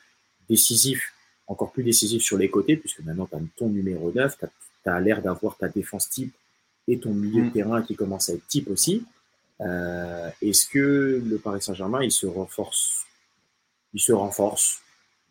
[0.50, 1.14] décisif,
[1.48, 5.00] encore plus décisif sur les côtés, puisque maintenant tu as ton numéro 9, tu as,
[5.00, 6.34] l'air d'avoir ta défense type
[6.90, 7.54] et ton milieu de mm.
[7.54, 9.06] terrain qui commence à être type aussi.
[9.62, 13.06] Euh, Est-ce que le Paris Saint-Germain, il se renforce,
[13.94, 14.82] il se renforce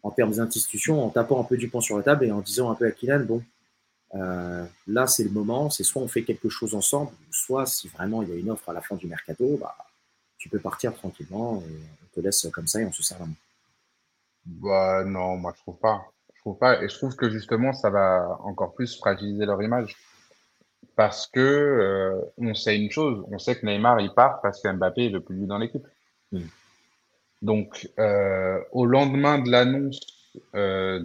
[0.03, 2.71] en termes d'institution en tapant un peu du pont sur la table et en disant
[2.71, 3.43] un peu à Kylian, bon,
[4.15, 8.23] euh, là c'est le moment, c'est soit on fait quelque chose ensemble, soit si vraiment
[8.23, 9.77] il y a une offre à la fin du mercato, bah,
[10.39, 13.27] tu peux partir tranquillement et on te laisse comme ça et on se sert la
[13.27, 13.35] main.
[14.47, 16.07] Bah non, moi je trouve pas.
[16.35, 19.97] Je trouve pas et je trouve que justement ça va encore plus fragiliser leur image
[20.99, 24.67] parce que euh, on sait une chose, on sait que Neymar il part parce que
[24.67, 25.87] Mbappé ne veut plus dans l'équipe.
[26.33, 26.41] Mm.
[27.41, 30.01] Donc euh, au lendemain de l'annonce
[30.57, 30.99] euh,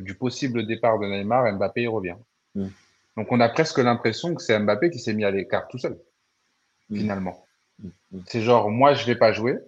[0.00, 2.14] du possible départ de Neymar, Mbappé il revient.
[2.54, 2.68] Mm.
[3.16, 5.98] Donc on a presque l'impression que c'est Mbappé qui s'est mis à l'écart tout seul,
[6.90, 6.96] mm.
[6.96, 7.44] finalement.
[8.26, 9.58] C'est genre moi je vais pas jouer,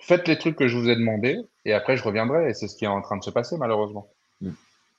[0.00, 2.76] faites les trucs que je vous ai demandé et après je reviendrai et c'est ce
[2.76, 4.06] qui est en train de se passer malheureusement.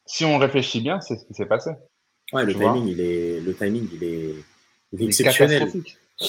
[0.07, 1.70] Si on réfléchit bien, c'est ce qui s'est passé.
[2.34, 4.36] Ouais, le timing, il est, le timing, il est,
[4.93, 5.71] il est exceptionnel.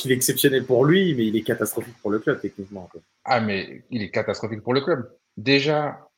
[0.05, 2.89] Il est exceptionnel pour lui, mais il est catastrophique pour le club, techniquement.
[3.25, 5.11] Ah, mais il est catastrophique pour le club.
[5.37, 6.09] Déjà,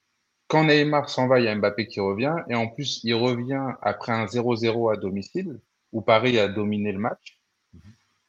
[0.46, 2.36] quand Neymar s'en va, il y a Mbappé qui revient.
[2.48, 5.58] Et en plus, il revient après un 0-0 à domicile,
[5.92, 7.40] où Paris a dominé le match,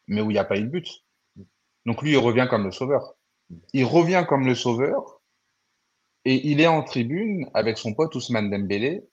[0.07, 1.03] mais où il n'y a pas eu de but.
[1.85, 3.15] Donc lui, il revient comme le sauveur.
[3.73, 5.21] Il revient comme le sauveur,
[6.25, 9.03] et il est en tribune avec son pote Ousmane Dembélé,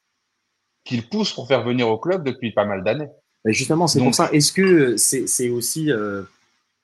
[0.85, 3.09] qu'il pousse pour faire venir au club depuis pas mal d'années.
[3.47, 4.30] Justement, c'est pour ça.
[4.33, 6.22] Est-ce que c'est aussi euh,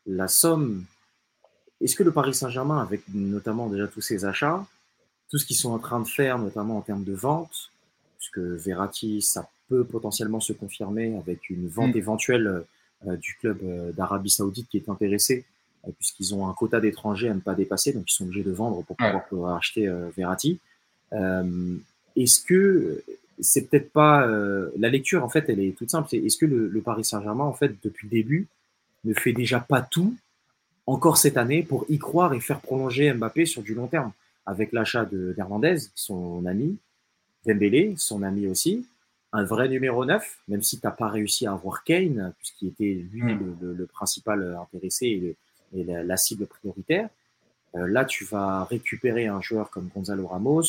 [0.06, 0.84] la somme?
[1.80, 4.66] Est-ce que le Paris Saint-Germain, avec notamment déjà tous ses achats,
[5.30, 7.70] tout ce qu'ils sont en train de faire, notamment en termes de vente,
[8.16, 11.98] puisque Verratti, ça peut potentiellement se confirmer avec une vente mm.
[11.98, 12.64] éventuelle
[13.06, 15.44] euh, du club euh, d'Arabie Saoudite qui est intéressé,
[15.98, 18.82] puisqu'ils ont un quota d'étrangers à ne pas dépasser, donc ils sont obligés de vendre
[18.82, 18.96] pour
[19.28, 20.58] pouvoir, acheter Verratti.
[21.12, 23.04] Est-ce que
[23.40, 26.14] c'est peut-être pas euh, la lecture en fait elle est toute simple.
[26.14, 28.46] Est-ce que le, Paris Saint-Germain en fait depuis le début
[29.04, 30.14] ne fait déjà pas tout
[30.86, 34.12] encore cette année pour y croire et faire prolonger Mbappé sur du long terme
[34.46, 36.78] avec l'achat de d'Hernandez son ami
[37.46, 38.86] Dembélé son ami aussi
[39.32, 43.06] un vrai numéro 9 même si tu n'as pas réussi à avoir Kane puisqu'il était
[43.12, 43.56] lui hmm.
[43.60, 45.36] le, principal intéressé
[45.74, 47.10] et, la, cible prioritaire.
[47.74, 50.62] Euh, là tu vas récupérer un joueur comme Gonzalo Ramos.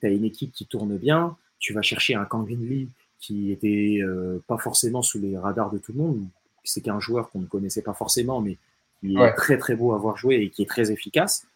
[0.00, 2.88] Tu as une équipe qui tourne bien tu vas chercher un Kang Lee
[3.18, 6.24] qui était euh, pas forcément sous les radars de tout le monde.
[6.64, 8.56] C'est qu'un joueur qu'on ne connaissait pas forcément, mais
[9.00, 11.46] qui est très très beau à voir jouer et qui est très efficace.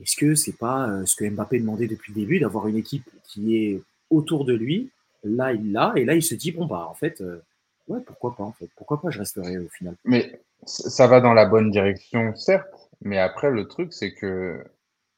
[0.00, 3.08] Est-ce que c'est pas euh, ce que Mbappé demandait depuis le début, d'avoir une équipe
[3.24, 4.90] qui est autour de lui
[5.24, 7.40] Là, il l'a, et là, il se dit bon bah en fait, euh,
[7.86, 9.94] ouais, pourquoi pas en fait, pourquoi pas, je resterai au final.
[10.04, 14.64] Mais ça va dans la bonne direction, certes, mais après le truc, c'est que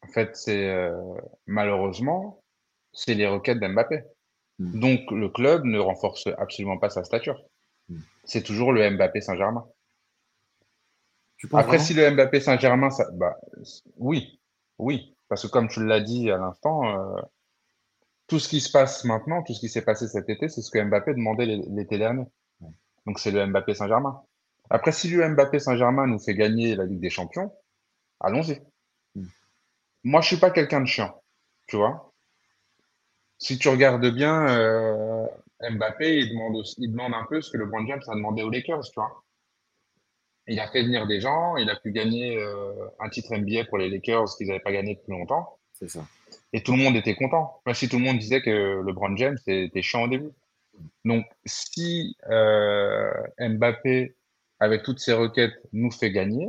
[0.03, 0.91] en fait, c'est
[1.47, 2.44] malheureusement
[2.95, 4.05] c'est les requêtes d'Mbappé.
[4.59, 4.79] Hmm.
[4.79, 7.43] Donc le club ne renforce absolument pas sa stature.
[7.89, 8.01] Hmm.
[8.25, 9.67] C'est toujours le Mbappé Saint-Germain.
[11.53, 13.37] Après, si le Mbappé Saint-Germain, ça, bah,
[13.99, 14.41] oui,
[14.79, 17.21] oui, parce que comme tu l'as dit à l'instant, euh,
[18.29, 20.71] tout ce qui se passe maintenant, tout ce qui s'est passé cet été, c'est ce
[20.71, 22.25] que Mbappé demandait l'été dernier.
[23.07, 24.23] Donc c'est le Mbappé Saint-Germain.
[24.71, 27.53] Après, si le Mbappé Saint-Germain nous fait gagner la Ligue des Champions,
[28.21, 28.63] allons-y.
[29.15, 29.27] Hmm.
[30.05, 31.23] Moi, je suis pas quelqu'un de chiant,
[31.67, 32.14] tu vois
[33.45, 35.27] si tu regardes bien, euh,
[35.61, 38.43] Mbappé, il demande, aussi, il demande un peu ce que le Brand James a demandé
[38.43, 39.23] aux Lakers, tu vois.
[40.47, 43.77] Il a fait venir des gens, il a pu gagner euh, un titre NBA pour
[43.77, 45.59] les Lakers qu'ils n'avaient pas gagné depuis longtemps.
[45.75, 46.07] C'est ça.
[46.55, 47.61] Et tout le monde était content.
[47.67, 50.31] Même si tout le monde disait que le Brand James était chiant au début.
[51.05, 54.17] Donc, si euh, Mbappé,
[54.59, 56.49] avec toutes ses requêtes, nous fait gagner,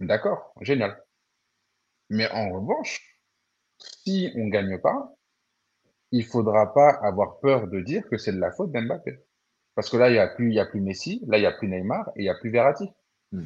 [0.00, 1.00] d'accord, génial.
[2.10, 3.20] Mais en revanche,
[3.78, 5.15] si on ne gagne pas,
[6.12, 9.18] il faudra pas avoir peur de dire que c'est de la faute d'Mbappé.
[9.74, 11.46] Parce que là, il n'y a, plus, il y a plus Messi, là, il n'y
[11.46, 12.88] a plus Neymar et il n'y a plus Verratti.
[13.32, 13.44] Hmm.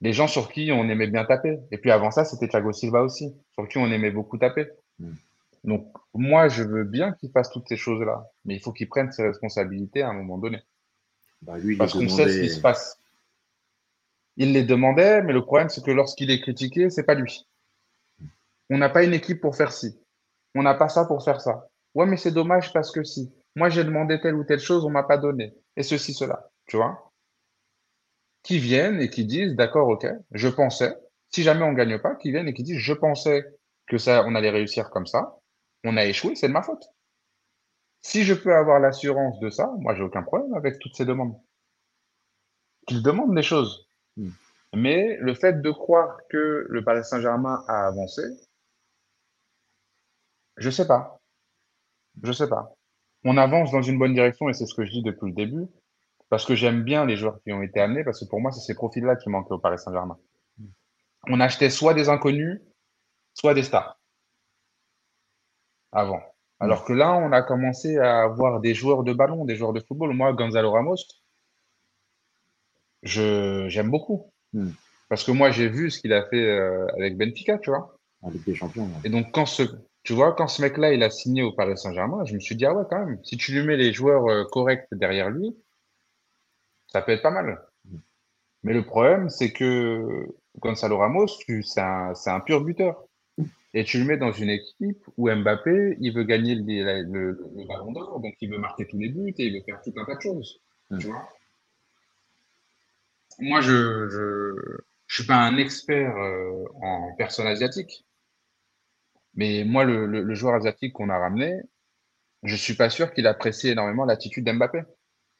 [0.00, 1.60] Les gens sur qui on aimait bien taper.
[1.70, 4.68] Et puis avant ça, c'était Thiago Silva aussi, sur qui on aimait beaucoup taper.
[4.98, 5.12] Hmm.
[5.62, 9.12] Donc, moi, je veux bien qu'il fasse toutes ces choses-là, mais il faut qu'il prenne
[9.12, 10.58] ses responsabilités à un moment donné.
[11.42, 12.98] Bah, Parce qu'on sait ce qui se passe.
[14.36, 17.46] Il les demandait, mais le problème, c'est que lorsqu'il est critiqué, c'est pas lui.
[18.70, 19.98] On n'a pas une équipe pour faire ci.
[20.54, 21.68] On n'a pas ça pour faire ça.
[21.94, 23.32] Ouais, mais c'est dommage parce que si.
[23.56, 25.54] Moi, j'ai demandé telle ou telle chose, on m'a pas donné.
[25.76, 26.50] Et ceci, cela.
[26.66, 27.12] Tu vois?
[28.42, 30.96] Qui viennent et qui disent, d'accord, ok, je pensais.
[31.30, 33.44] Si jamais on gagne pas, qui viennent et qui disent, je pensais
[33.86, 35.38] que ça, on allait réussir comme ça.
[35.84, 36.84] On a échoué, c'est de ma faute.
[38.02, 41.36] Si je peux avoir l'assurance de ça, moi, j'ai aucun problème avec toutes ces demandes.
[42.86, 43.88] Qu'ils demandent des choses.
[44.16, 44.30] Hmm.
[44.74, 48.22] Mais le fait de croire que le Paris Saint-Germain a avancé,
[50.60, 51.20] je sais pas.
[52.22, 52.74] Je sais pas.
[53.24, 55.66] On avance dans une bonne direction et c'est ce que je dis depuis le début.
[56.28, 58.60] Parce que j'aime bien les joueurs qui ont été amenés, parce que pour moi, c'est
[58.60, 60.16] ces profils-là qui manquaient au Paris Saint-Germain.
[61.26, 62.60] On achetait soit des inconnus,
[63.34, 63.98] soit des stars.
[65.90, 66.22] Avant.
[66.60, 69.80] Alors que là, on a commencé à avoir des joueurs de ballon, des joueurs de
[69.80, 70.14] football.
[70.14, 70.96] Moi, Gonzalo Ramos,
[73.02, 74.30] je, j'aime beaucoup.
[74.52, 74.70] Hmm.
[75.08, 77.96] Parce que moi, j'ai vu ce qu'il a fait euh, avec Benfica, tu vois.
[78.22, 78.88] Avec des champions.
[79.02, 79.64] Et donc, quand ce,
[80.02, 82.64] tu vois, quand ce mec-là, il a signé au Paris Saint-Germain, je me suis dit,
[82.64, 85.54] ah ouais, quand même, si tu lui mets les joueurs euh, corrects derrière lui,
[86.88, 87.60] ça peut être pas mal.
[88.62, 90.26] Mais le problème, c'est que
[90.58, 93.04] Gonzalo Ramos, c'est un, un, pur buteur.
[93.72, 97.92] Et tu le mets dans une équipe où Mbappé, il veut gagner le, le, ballon
[97.92, 100.16] d'or, donc il veut marquer tous les buts et il veut faire tout un tas
[100.16, 100.60] de choses.
[100.90, 100.98] Mm.
[100.98, 101.28] Tu vois
[103.38, 108.04] Moi, je ne suis pas un expert euh, en personnes asiatiques.
[109.34, 111.60] Mais moi, le, joueur asiatique qu'on a ramené,
[112.42, 114.82] je suis pas sûr qu'il apprécie énormément l'attitude d'Mbappé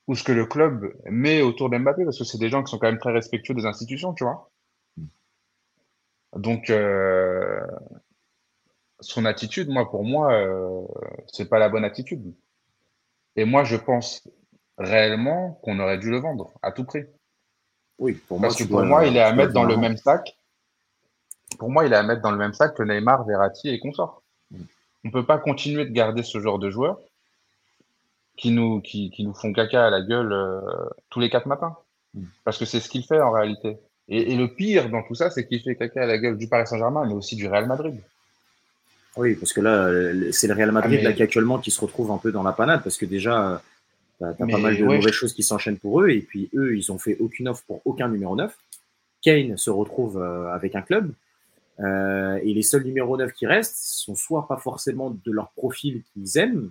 [0.06, 2.78] ou ce que le club met autour d'Mbappé parce que c'est des gens qui sont
[2.78, 4.50] quand même très respectueux des institutions, tu vois.
[6.36, 7.60] Donc, euh,
[9.00, 10.86] son attitude, moi, pour moi, euh,
[11.26, 12.34] c'est pas la bonne attitude.
[13.36, 14.28] Et moi, je pense
[14.78, 17.04] réellement qu'on aurait dû le vendre à tout prix.
[17.98, 20.36] Oui, pour Parce que pour moi, il est à mettre dans le même sac.
[21.58, 24.22] Pour moi, il est à mettre dans le même sac que Neymar, Verratti et consorts.
[24.52, 26.98] On ne peut pas continuer de garder ce genre de joueurs
[28.36, 30.60] qui nous, qui, qui nous font caca à la gueule euh,
[31.10, 31.76] tous les quatre matins.
[32.44, 33.76] Parce que c'est ce qu'il fait en réalité.
[34.08, 36.48] Et, et, le pire dans tout ça, c'est qu'il fait caca à la gueule du
[36.48, 38.00] Paris Saint-Germain, mais aussi du Real Madrid.
[39.16, 42.10] Oui, parce que là, c'est le Real Madrid ah, là, qui actuellement qui se retrouve
[42.10, 43.60] un peu dans la panade, parce que déjà,
[44.18, 46.92] tu as, pas mal de mauvaises choses qui s'enchaînent pour eux, et puis eux, ils
[46.92, 48.56] ont fait aucune offre pour aucun numéro 9.
[49.22, 51.12] Kane se retrouve euh, avec un club,
[51.80, 56.02] euh, et les seuls numéros 9 qui restent sont soit pas forcément de leur profil
[56.12, 56.70] qu'ils aiment,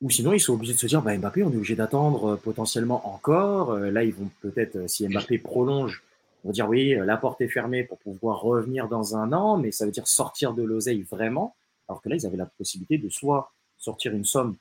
[0.00, 2.36] ou sinon ils sont obligés de se dire bah, Mbappé, on est obligé d'attendre euh,
[2.36, 3.78] potentiellement encore.
[3.78, 6.02] là, ils vont peut-être, si Mbappé prolonge,
[6.44, 9.86] on dire oui, la porte est fermée pour pouvoir revenir dans un an, mais ça
[9.86, 11.54] veut dire sortir de l'oseille vraiment.
[11.88, 14.56] Alors que là, ils avaient la possibilité de soit sortir une somme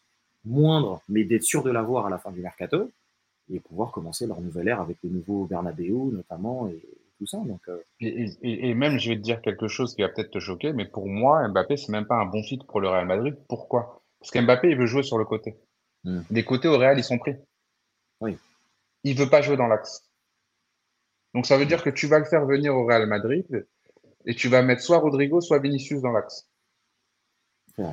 [0.45, 2.89] moindre, mais d'être sûr de l'avoir à la fin du mercato,
[3.51, 6.69] et pouvoir commencer leur nouvelle ère avec le nouveau Bernabeu notamment
[7.21, 7.37] tout ça.
[7.37, 10.73] Donc, euh, et, même, je vais te dire quelque chose qui va peut-être te choquer,
[10.73, 13.37] mais pour moi, Mbappé, c'est même pas un bon fit pour le Real Madrid.
[13.47, 14.03] Pourquoi?
[14.19, 15.55] Parce qu'Mbappé, il veut jouer sur le côté.
[16.03, 16.21] Hmm.
[16.31, 17.35] Les côtés au Real, ils sont pris.
[18.21, 18.37] Oui.
[19.03, 20.09] Il veut pas jouer dans l'axe.
[21.35, 23.67] Donc ça veut dire que tu vas le faire venir au Real Madrid
[24.25, 26.49] et tu vas mettre soit Rodrigo, soit Vinicius dans l'axe.
[27.77, 27.85] Mais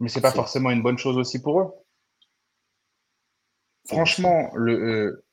[0.00, 1.70] Mais c'est pas forcément une bonne chose aussi pour eux.
[3.86, 5.24] Franchement, le, euh,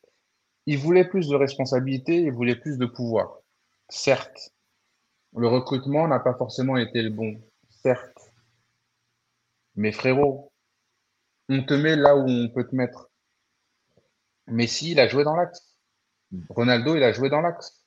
[0.67, 3.39] ils voulaient plus de responsabilité, ils voulaient plus de pouvoir.
[3.89, 4.51] Certes,
[5.35, 7.41] le recrutement n'a pas forcément été le bon.
[7.69, 8.33] Certes.
[9.75, 10.51] Mais frérot,
[11.47, 13.09] on te met là où on peut te mettre.
[14.47, 15.77] Messi, il a joué dans l'axe.
[16.49, 17.85] Ronaldo, il a joué dans l'axe.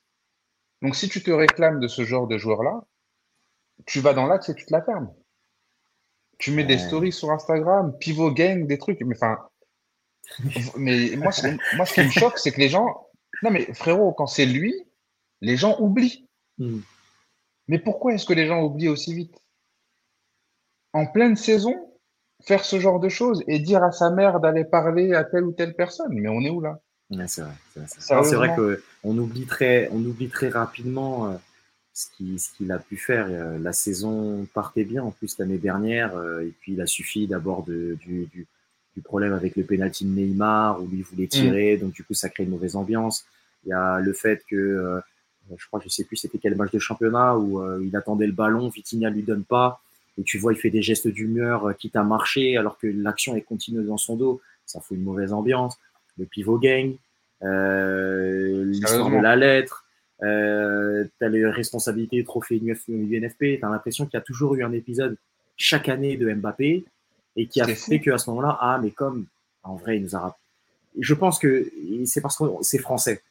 [0.81, 2.81] Donc, si tu te réclames de ce genre de joueur-là,
[3.85, 5.13] tu vas dans l'axe et tu te la fermes.
[6.39, 9.01] Tu mets des stories sur Instagram, pivot gang, des trucs.
[9.01, 9.37] Mais enfin,
[10.77, 11.31] mais moi,
[11.75, 13.07] moi, ce qui me choque, c'est que les gens.
[13.43, 14.73] Non, mais frérot, quand c'est lui,
[15.41, 16.27] les gens oublient.
[16.57, 16.79] Hmm.
[17.67, 19.41] Mais pourquoi est-ce que les gens oublient aussi vite?
[20.93, 21.91] En pleine saison,
[22.43, 25.51] faire ce genre de choses et dire à sa mère d'aller parler à telle ou
[25.51, 26.13] telle personne.
[26.13, 26.79] Mais on est où là?
[27.27, 27.53] C'est vrai.
[27.97, 31.35] C'est vrai qu'on oublie très, on oublie très rapidement euh,
[31.93, 32.07] ce
[32.55, 33.27] qu'il a pu faire.
[33.29, 37.27] Euh, la saison partait bien en plus l'année dernière, euh, et puis il a suffi
[37.27, 38.47] d'abord du, du,
[39.01, 41.29] problème avec le penalty de Neymar où lui voulait mm.
[41.29, 43.25] tirer, donc du coup ça crée une mauvaise ambiance.
[43.65, 45.01] Il y a le fait que
[45.55, 48.69] je crois, je sais plus c'était quel match de championnat où il attendait le ballon,
[48.69, 49.81] Vitinha lui donne pas,
[50.17, 53.41] et tu vois il fait des gestes d'humeur quitte à marcher alors que l'action est
[53.41, 55.77] continue dans son dos, ça fout une mauvaise ambiance
[56.17, 56.95] le pivot gang,
[57.43, 59.85] euh, l'histoire de la lettre,
[60.23, 64.63] euh, tu as les responsabilités trophée UNFP, tu as l'impression qu'il y a toujours eu
[64.63, 65.17] un épisode
[65.57, 66.85] chaque année de Mbappé
[67.35, 69.25] et qui a fait qu'à ce moment-là, ah, mais comme
[69.63, 70.37] en vrai, il nous a.
[70.99, 71.71] Je pense que
[72.05, 73.21] c'est parce que c'est français.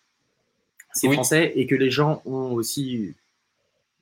[0.93, 3.15] C'est français et que les gens ont aussi.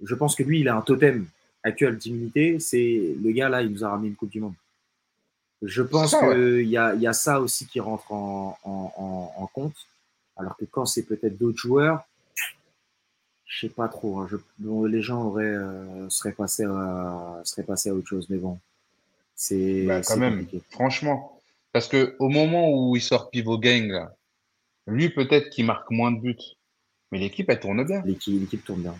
[0.02, 1.26] Je pense que lui, il a un totem
[1.62, 2.60] actuel d'immunité.
[2.60, 4.54] C'est le gars là, il nous a ramené une Coupe du Monde.
[5.62, 9.74] Je pense qu'il y, a, y, a, ça aussi qui rentre en, en, en compte.
[10.36, 12.06] Alors que quand c'est peut-être d'autres joueurs,
[13.48, 14.20] je sais pas trop.
[14.20, 14.28] Hein.
[14.30, 14.36] Je,
[14.86, 18.26] les gens auraient, euh, seraient, passés à, seraient passés à autre chose.
[18.30, 18.58] Mais bon,
[19.38, 19.84] c'est.
[19.86, 21.40] Bah, quand même, franchement.
[21.72, 24.12] Parce que au moment où il sort Pivot Gang, là,
[24.86, 26.36] lui, peut-être qu'il marque moins de buts.
[27.12, 28.02] Mais l'équipe, elle tourne bien.
[28.04, 28.94] L'équipe tourne bien.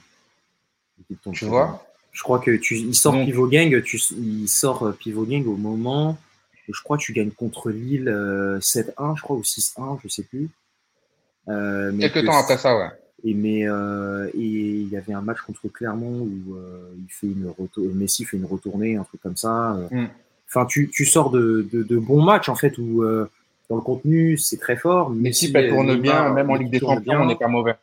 [1.23, 5.27] Tourne tu vois Je crois que tu, il sort Pivot Gang, tu, il sort Pivot
[5.27, 6.19] Gang au moment
[6.73, 10.23] je crois que tu gagnes contre Lille 7-1, euh, je crois, ou 6-1, je sais
[10.23, 10.51] plus.
[11.49, 12.89] Euh, Quelques temps après ça, ouais.
[13.25, 17.27] Et mais euh, et il y avait un match contre Clermont où euh, il fait
[17.27, 17.53] une
[17.95, 19.77] Messi fait une retournée, un truc comme ça.
[19.91, 20.07] Mm.
[20.49, 23.05] Enfin, tu, tu sors de, de, de, bons matchs en fait où
[23.69, 25.11] dans le contenu c'est très fort.
[25.11, 27.77] Messi, Messi tourne bien, même en Ligue des Champions, on n'est pas mauvais.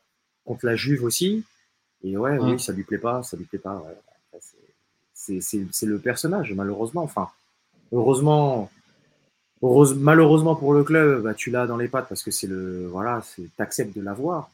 [0.45, 1.43] Contre la Juve aussi.
[2.03, 2.59] Et ouais, oui, mm.
[2.59, 3.75] ça lui plaît pas, ça lui plaît pas.
[3.75, 4.39] Ouais.
[5.13, 7.03] C'est le personnage, malheureusement.
[7.03, 7.29] Enfin,
[7.91, 8.69] heureusement,
[9.61, 13.21] malheureusement pour le club, bah, tu l'as dans les pattes parce que c'est le voilà,
[13.21, 14.49] c'est t'acceptes de l'avoir.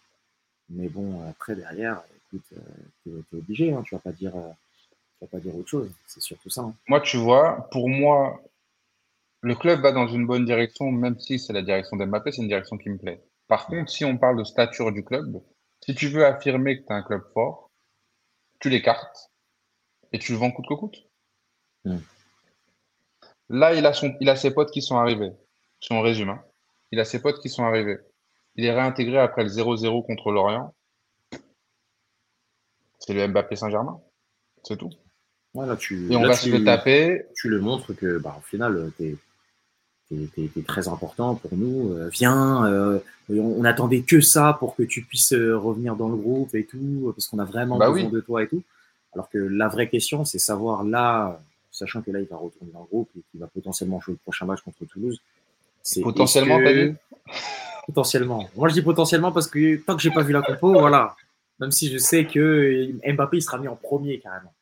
[0.70, 4.51] Mais bon, après derrière, écoute, euh, es obligé, hein, tu vas pas dire, euh,
[5.22, 5.91] vas pas dire autre chose.
[6.07, 6.61] C'est surtout ça.
[6.61, 6.76] Hein.
[6.88, 8.41] Moi, tu vois, pour moi,
[9.41, 12.47] le club va dans une bonne direction, même si c'est la direction d'Mbappé, c'est une
[12.47, 13.22] direction qui me plaît.
[13.47, 15.41] Par contre, si on parle de stature du club,
[15.84, 17.69] si tu veux affirmer que tu as un club fort,
[18.59, 19.32] tu l'écartes
[20.11, 21.07] et tu le vends coûte que coûte.
[21.86, 21.97] Hmm.
[23.49, 25.32] Là, il a, son, il a ses potes qui sont arrivés.
[25.82, 26.43] Si on résume, hein.
[26.91, 27.97] il a ses potes qui sont arrivés.
[28.55, 30.74] Il est réintégré après le 0-0 contre l'Orient.
[32.99, 33.99] C'est le Mbappé Saint-Germain.
[34.63, 34.91] C'est tout.
[35.54, 37.26] Voilà, tu, et on va se le taper.
[37.36, 39.18] Tu le montres que, bah, au final, tu
[40.12, 41.93] es, très important pour nous.
[41.93, 42.99] Euh, viens, euh,
[43.30, 47.12] on, attendait que ça pour que tu puisses euh, revenir dans le groupe et tout,
[47.16, 48.64] parce qu'on a vraiment bah besoin de toi et tout.
[49.14, 52.82] Alors que la vraie question, c'est savoir là, sachant que là, il va retourner dans
[52.82, 55.22] le groupe et qu'il va potentiellement jouer le prochain match contre Toulouse.
[56.02, 56.93] Potentiellement, que...
[57.88, 58.47] Potentiellement.
[58.56, 61.16] Moi, je dis potentiellement parce que tant que j'ai pas vu la compo, voilà.
[61.60, 64.54] Même si je sais que Mbappé il sera mis en premier carrément.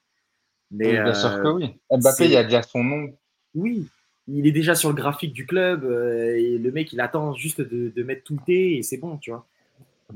[0.71, 1.79] Mais bien sûr que oui.
[1.91, 3.13] Mbappé, il y a déjà son nom.
[3.55, 3.87] Oui,
[4.27, 7.61] il est déjà sur le graphique du club euh, et le mec, il attend juste
[7.61, 9.45] de, mettre tout le thé et c'est bon, tu vois.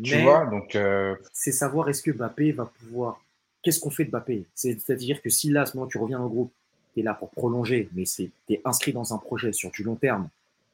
[0.04, 0.76] Tu vois, donc.
[0.76, 3.20] Euh, c'est savoir est-ce que Mbappé va pouvoir.
[3.62, 4.46] Qu'est-ce qu'on fait de Mbappé?
[4.54, 6.52] C'est-à-dire que si là, à ce moment, tu reviens au groupe,
[6.94, 9.96] tu es là pour prolonger, mais tu es inscrit dans un projet sur du long
[9.96, 10.30] terme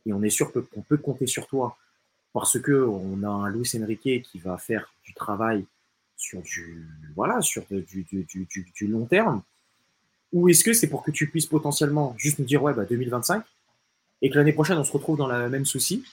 [0.05, 1.77] et on est sûr qu'on peut compter sur toi
[2.33, 5.65] parce que on a un Luis Enrique qui va faire du travail
[6.17, 9.41] sur du voilà sur du, du, du, du long terme
[10.31, 13.43] ou est-ce que c'est pour que tu puisses potentiellement juste nous dire ouais bah 2025
[14.21, 16.03] et que l'année prochaine on se retrouve dans le même souci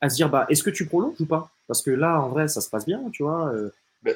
[0.00, 1.50] à se dire bah est-ce que tu prolonges ou pas?
[1.68, 3.70] Parce que là en vrai ça se passe bien tu vois euh.
[4.02, 4.12] bah,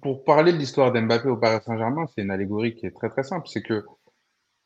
[0.00, 3.24] pour parler de l'histoire d'Mbappé au Paris Saint-Germain c'est une allégorie qui est très très
[3.24, 3.84] simple c'est que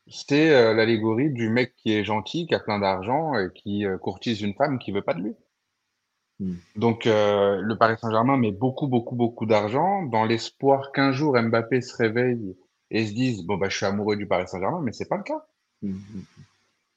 [0.07, 3.97] c'est euh, l'allégorie du mec qui est gentil, qui a plein d'argent et qui euh,
[3.97, 5.35] courtise une femme qui veut pas de lui.
[6.39, 6.55] Hmm.
[6.75, 11.95] Donc le Paris Saint-Germain met beaucoup, beaucoup, beaucoup d'argent dans l'espoir qu'un jour Mbappé se
[11.95, 12.55] réveille
[12.91, 15.23] et se dise bon bah je suis amoureux du Paris Saint-Germain, mais c'est pas le
[15.23, 15.43] cas.
[15.81, 15.97] Hmm.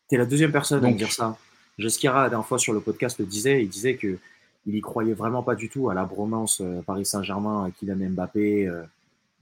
[0.09, 1.39] Tu es la deuxième personne à me dire ça.
[1.79, 4.19] Jeskira, la dernière fois sur le podcast, le disait, il disait que
[4.67, 8.71] il y croyait vraiment pas du tout à la bromance Paris Saint-Germain, Kylian Mbappé,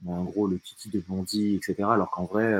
[0.07, 1.87] en gros le Titi de Bondy, etc.
[1.91, 2.53] Alors qu'en vrai,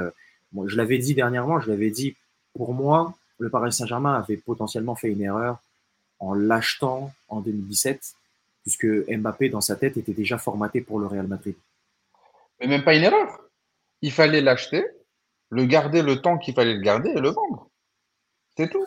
[0.66, 2.16] je l'avais dit dernièrement, je l'avais dit,
[2.54, 5.58] pour moi, le Paris Saint-Germain avait potentiellement fait une erreur
[6.20, 8.14] en l'achetant en 2017,
[8.62, 11.56] puisque Mbappé, dans sa tête, était déjà formaté pour le Real Madrid.
[12.62, 13.43] Mais même pas une erreur.
[14.04, 14.86] Il fallait l'acheter,
[15.49, 17.70] le garder le temps qu'il fallait le garder et le vendre.
[18.56, 18.86] C'est tout.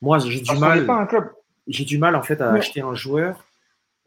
[0.00, 0.86] Moi, j'ai du mal.
[1.66, 3.44] J'ai du mal en fait à acheter un joueur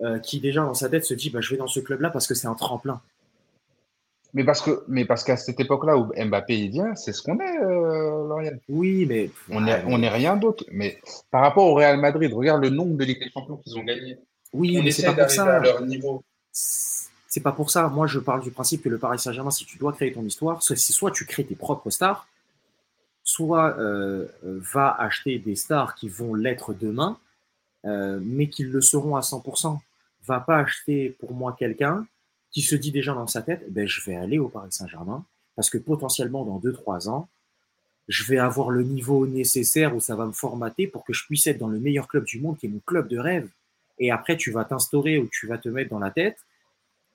[0.02, 2.28] euh, qui déjà dans sa tête se dit bah, je vais dans ce club-là parce
[2.28, 3.02] que c'est un tremplin.
[4.36, 7.40] Mais parce que, mais parce qu'à cette époque-là où Mbappé il vient, c'est ce qu'on
[7.40, 10.64] est, euh, Oui, mais on est, on est rien d'autre.
[10.72, 11.00] Mais
[11.32, 14.18] par rapport au Real Madrid, regarde le nombre de Ligue des Champions qu'ils ont gagné.
[14.52, 15.60] Oui, mais c'est pas pour ça.
[15.60, 16.24] leur niveau.
[17.34, 17.88] C'est pas pour ça.
[17.88, 20.62] Moi, je parle du principe que le Paris Saint-Germain, si tu dois créer ton histoire,
[20.62, 22.28] c'est soit tu crées tes propres stars,
[23.24, 27.18] soit euh, va acheter des stars qui vont l'être demain,
[27.86, 29.80] euh, mais qui le seront à 100%.
[30.28, 32.06] Va pas acheter pour moi quelqu'un
[32.52, 35.26] qui se dit déjà dans sa tête, ben, je vais aller au Paris Saint-Germain
[35.56, 37.30] parce que potentiellement dans 2-3 ans,
[38.10, 41.48] je vais avoir le niveau nécessaire où ça va me formater pour que je puisse
[41.48, 43.50] être dans le meilleur club du monde qui est mon club de rêve.
[43.98, 46.38] Et après, tu vas t'instaurer ou tu vas te mettre dans la tête,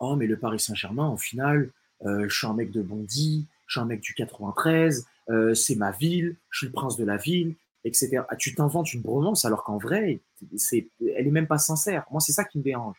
[0.01, 1.71] oh mais le Paris Saint-Germain, en final,
[2.05, 5.77] euh, je suis un mec de Bondy, je suis un mec du 93, euh, c'est
[5.77, 8.23] ma ville, je suis le prince de la ville, etc.
[8.29, 10.21] Ah, tu t'inventes une bromance alors qu'en vrai,
[10.57, 12.05] c'est, elle est même pas sincère.
[12.11, 12.97] Moi, c'est ça qui me dérange.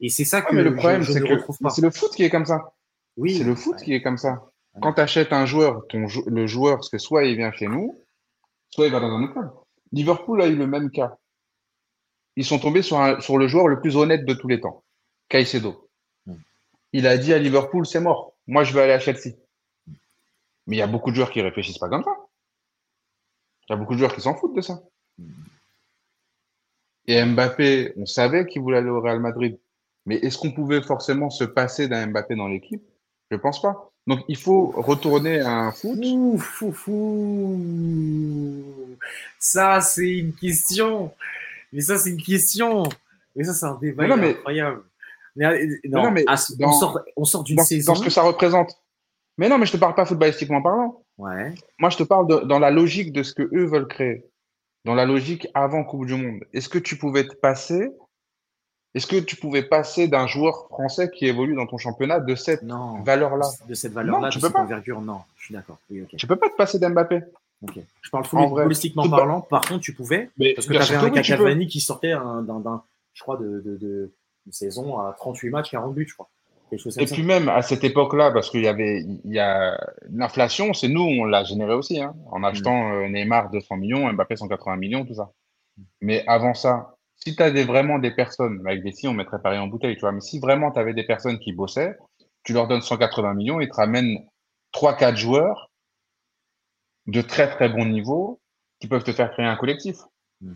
[0.00, 2.72] Et c'est ça que le problème, c'est que c'est le foot qui est comme ça.
[3.16, 3.36] Oui.
[3.36, 4.50] C'est le foot qui est comme ça.
[4.82, 7.96] Quand tu achètes un joueur, ton, le joueur, c'est soit il vient chez nous,
[8.70, 9.50] soit il va dans un autre club.
[9.92, 11.16] Liverpool a eu le même cas.
[12.34, 14.82] Ils sont tombés sur, sur le joueur le plus honnête de tous les temps,
[15.28, 15.83] Caicedo.
[16.94, 18.34] Il a dit à Liverpool, c'est mort.
[18.46, 19.34] Moi, je vais aller à Chelsea.
[20.68, 22.12] Mais il y a beaucoup de joueurs qui réfléchissent pas comme ça.
[23.68, 24.80] Il y a beaucoup de joueurs qui s'en foutent de ça.
[27.08, 29.58] Et Mbappé, on savait qu'il voulait aller au Real Madrid.
[30.06, 32.82] Mais est-ce qu'on pouvait forcément se passer d'un Mbappé dans l'équipe?
[33.28, 33.90] Je pense pas.
[34.06, 35.98] Donc il faut retourner à un foot.
[35.98, 36.62] Ouf,
[39.40, 41.12] Ça, c'est une question.
[41.72, 42.84] Mais ça, c'est une question.
[43.34, 44.84] Mais ça, c'est un débat incroyable.
[44.84, 44.93] Mais,
[45.36, 46.24] non, mais
[46.60, 47.92] on sort, on sort d'une saison.
[47.92, 48.78] Dans ce que ça représente.
[49.36, 51.02] Mais non, mais je te parle pas footballistiquement parlant.
[51.18, 51.52] Ouais.
[51.78, 54.24] Moi, je te parle de, dans la logique de ce que eux veulent créer.
[54.84, 56.44] Dans la logique avant Coupe du Monde.
[56.52, 57.90] Est-ce que tu pouvais te passer
[58.94, 62.62] est-ce que tu pouvais passer d'un joueur français qui évolue dans ton championnat de cette
[62.62, 63.48] valeur-là?
[63.68, 65.18] De cette valeur-là, de cette envergure, non.
[65.36, 65.78] Je suis d'accord.
[65.90, 67.22] Oui, Tu peux pas te passer d'Mbappé.
[68.02, 69.40] Je parle footballistiquement parlant.
[69.40, 70.30] Par contre, tu pouvais.
[70.54, 72.82] parce que tu avais un oui, Cavani qui sortait d'un,
[73.14, 74.12] je crois, de, de, de,
[74.52, 76.30] saison à 38 matchs, 40 buts, je crois.
[76.72, 79.78] Et puis même à cette époque-là, parce qu'il y avait, il y a
[80.10, 82.44] l'inflation, c'est nous, on l'a généré aussi, hein, en mm.
[82.44, 85.30] achetant euh, Neymar 200 millions, Mbappé 180 millions, tout ça.
[85.76, 85.82] Mm.
[86.00, 89.58] Mais avant ça, si tu avais vraiment des personnes, avec des si, on mettrait Paris
[89.58, 91.96] en bouteille, tu vois, mais si vraiment tu avais des personnes qui bossaient,
[92.42, 94.18] tu leur donnes 180 millions, ils te ramènent
[94.74, 95.70] 3-4 joueurs
[97.06, 98.40] de très très bon niveau
[98.80, 99.98] qui peuvent te faire créer un collectif.
[100.40, 100.54] Mmh,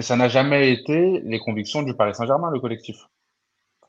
[0.00, 2.96] mais ça n'a jamais été les convictions du Paris Saint-Germain, le collectif.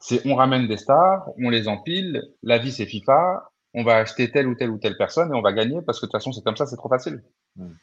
[0.02, 4.30] C'est on ramène des stars, on les empile, la vie c'est FIFA, on va acheter
[4.30, 6.34] telle ou telle ou telle personne et on va gagner parce que de toute façon,
[6.34, 7.24] c'est comme ça, c'est trop facile.
[7.56, 7.76] Hmm.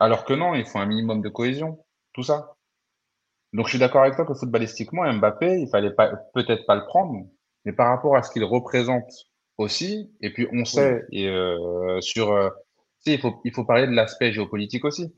[0.00, 1.78] Alors que non, il faut un minimum de cohésion,
[2.14, 2.56] tout ça.
[3.52, 5.94] Donc je suis d'accord avec toi que footballistiquement, Mbappé, il fallait
[6.34, 7.28] peut-être pas le prendre,
[7.64, 9.08] mais par rapport à ce qu'il représente
[9.56, 12.50] aussi, et puis on sait et, euh, sur, euh,
[13.06, 15.14] il faut il faut parler de l'aspect géopolitique aussi.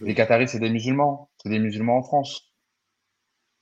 [0.00, 2.52] Les Qataris, c'est des musulmans, c'est des musulmans en France.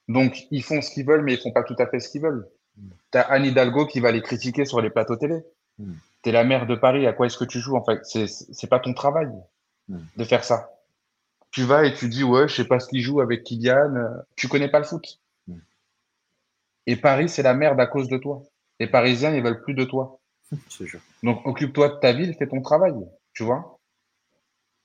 [0.09, 2.23] Donc ils font ce qu'ils veulent, mais ils font pas tout à fait ce qu'ils
[2.23, 2.49] veulent.
[2.77, 2.91] Hmm.
[3.13, 5.43] Tu as Anne Hidalgo qui va les critiquer sur les plateaux télé.
[5.79, 5.95] Hmm.
[6.23, 8.01] Tu es la maire de Paris, à quoi est-ce que tu joues en fait?
[8.05, 9.29] C'est pas ton travail
[9.89, 9.99] hmm.
[10.17, 10.71] de faire ça
[11.57, 14.09] tu vas et tu dis ouais, je sais pas ce qu'il joue avec Kylian, euh,
[14.37, 15.23] tu connais pas le foot.
[16.85, 18.43] Et Paris, c'est la merde à cause de toi.
[18.79, 20.21] Les Parisiens, ils veulent plus de toi.
[21.23, 22.95] Donc occupe-toi de ta ville, fais ton travail,
[23.33, 23.76] tu vois?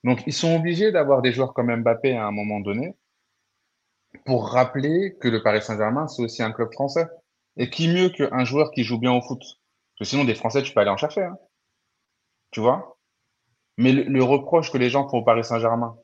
[0.04, 2.95] Donc ils sont obligés d'avoir des joueurs comme Mbappé à un moment donné
[4.26, 7.08] pour rappeler que le Paris Saint-Germain, c'est aussi un club français.
[7.58, 9.39] Et qui mieux qu'un joueur qui joue bien au foot?
[9.39, 11.24] Parce que sinon, des Français, tu peux aller en chercher.
[11.24, 11.38] Hein.
[12.52, 12.97] Tu vois?
[13.78, 15.97] Mais le, le, reproche que les gens font au Paris Saint-Germain,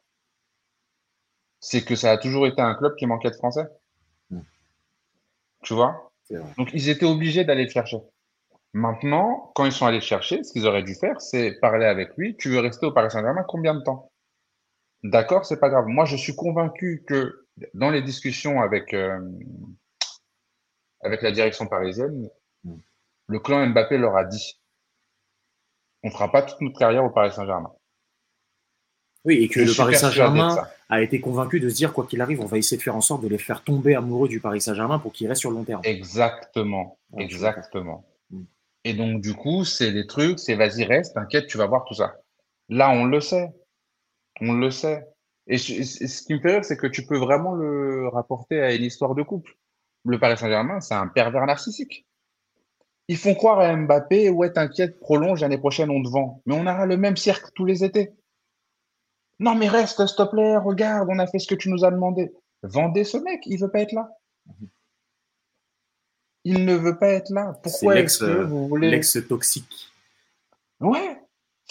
[1.60, 3.66] c'est que ça a toujours été un club qui manquait de Français.
[4.30, 4.41] Hmm.
[5.64, 6.12] Tu vois?
[6.58, 7.98] Donc, ils étaient obligés d'aller le chercher.
[8.78, 12.15] Maintenant, quand ils sont allés le chercher, ce qu'ils auraient dû faire, c'est parler avec
[12.15, 12.38] lui.
[12.38, 14.11] Tu veux rester au Paris Saint-Germain combien de temps?
[15.01, 15.88] D'accord, c'est pas grave.
[15.88, 19.19] Moi, je suis convaincu que dans les discussions avec, euh,
[21.01, 22.30] avec la direction parisienne,
[23.25, 24.61] le clan Mbappé leur a dit
[26.03, 27.71] on fera pas toute notre carrière au Paris Saint-Germain.
[29.25, 30.55] Oui, et que le Paris Saint-Germain
[30.88, 33.01] a été convaincu de se dire, quoi qu'il arrive, on va essayer de faire en
[33.01, 35.63] sorte de les faire tomber amoureux du Paris Saint-Germain pour qu'ils restent sur le long
[35.63, 35.82] terme.
[35.84, 38.05] Exactement, exactement.
[38.88, 41.94] Et donc, du coup, c'est des trucs, c'est vas-y, reste, t'inquiète, tu vas voir tout
[41.94, 42.22] ça.
[42.70, 43.50] Là, on le sait.
[44.40, 45.06] On le sait.
[45.46, 48.86] Et ce qui me fait rire, c'est que tu peux vraiment le rapporter à une
[48.86, 49.58] histoire de couple.
[50.06, 52.06] Le Paris Saint-Germain, c'est un pervers narcissique.
[53.10, 56.42] Ils font croire à Mbappé, ouais, t'inquiète, prolonge, l'année prochaine, on te vend.
[56.46, 58.14] Mais on aura le même cirque tous les étés.
[59.40, 61.92] Non, mais reste, s'il te plaît, regarde, on a fait ce que tu nous as
[61.92, 62.32] demandé.
[62.64, 64.10] Vendez ce mec, il veut pas être là.
[66.44, 67.54] Il ne veut pas être là.
[67.62, 68.90] Pourquoi est-ce que vous voulez.
[68.90, 69.92] L'ex toxique.
[70.80, 71.20] Ouais,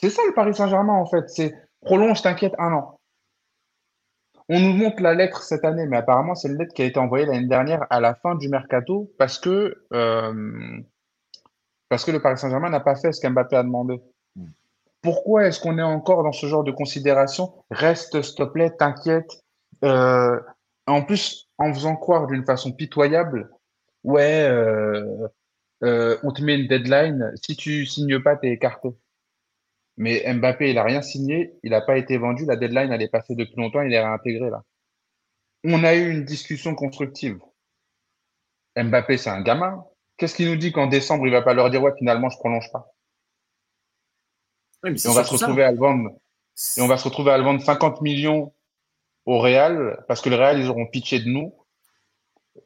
[0.01, 1.29] c'est ça le Paris Saint-Germain en fait.
[1.29, 3.01] C'est prolonge, t'inquiète, un an.
[4.49, 6.99] On nous montre la lettre cette année, mais apparemment c'est une lettre qui a été
[6.99, 10.81] envoyée l'année dernière à la fin du mercato parce que, euh,
[11.89, 14.01] parce que le Paris Saint-Germain n'a pas fait ce qu'Mbappé a demandé.
[15.03, 17.53] Pourquoi est-ce qu'on est encore dans ce genre de considération?
[17.71, 19.45] Reste, s'il te plaît, t'inquiète.
[19.85, 20.41] Euh,
[20.87, 23.51] en plus, en faisant croire d'une façon pitoyable,
[24.07, 25.29] ouais, euh,
[25.83, 28.89] euh, on te met une deadline, si tu signes pas, t'es écarté.
[29.99, 33.09] Mais Mbappé, il a rien signé, il n'a pas été vendu, la deadline, elle est
[33.09, 34.63] passée depuis longtemps, il est réintégré là.
[35.65, 37.39] On a eu une discussion constructive.
[38.77, 39.85] Mbappé, c'est un gamin.
[40.17, 42.71] Qu'est-ce qu'il nous dit qu'en décembre, il va pas leur dire, ouais, finalement, je prolonge
[42.73, 42.95] pas?
[44.85, 46.11] Et on va se retrouver à le vendre.
[46.77, 48.55] Et on va se retrouver à le vendre 50 millions
[49.25, 51.53] au Real parce que le Real ils auront pitché de nous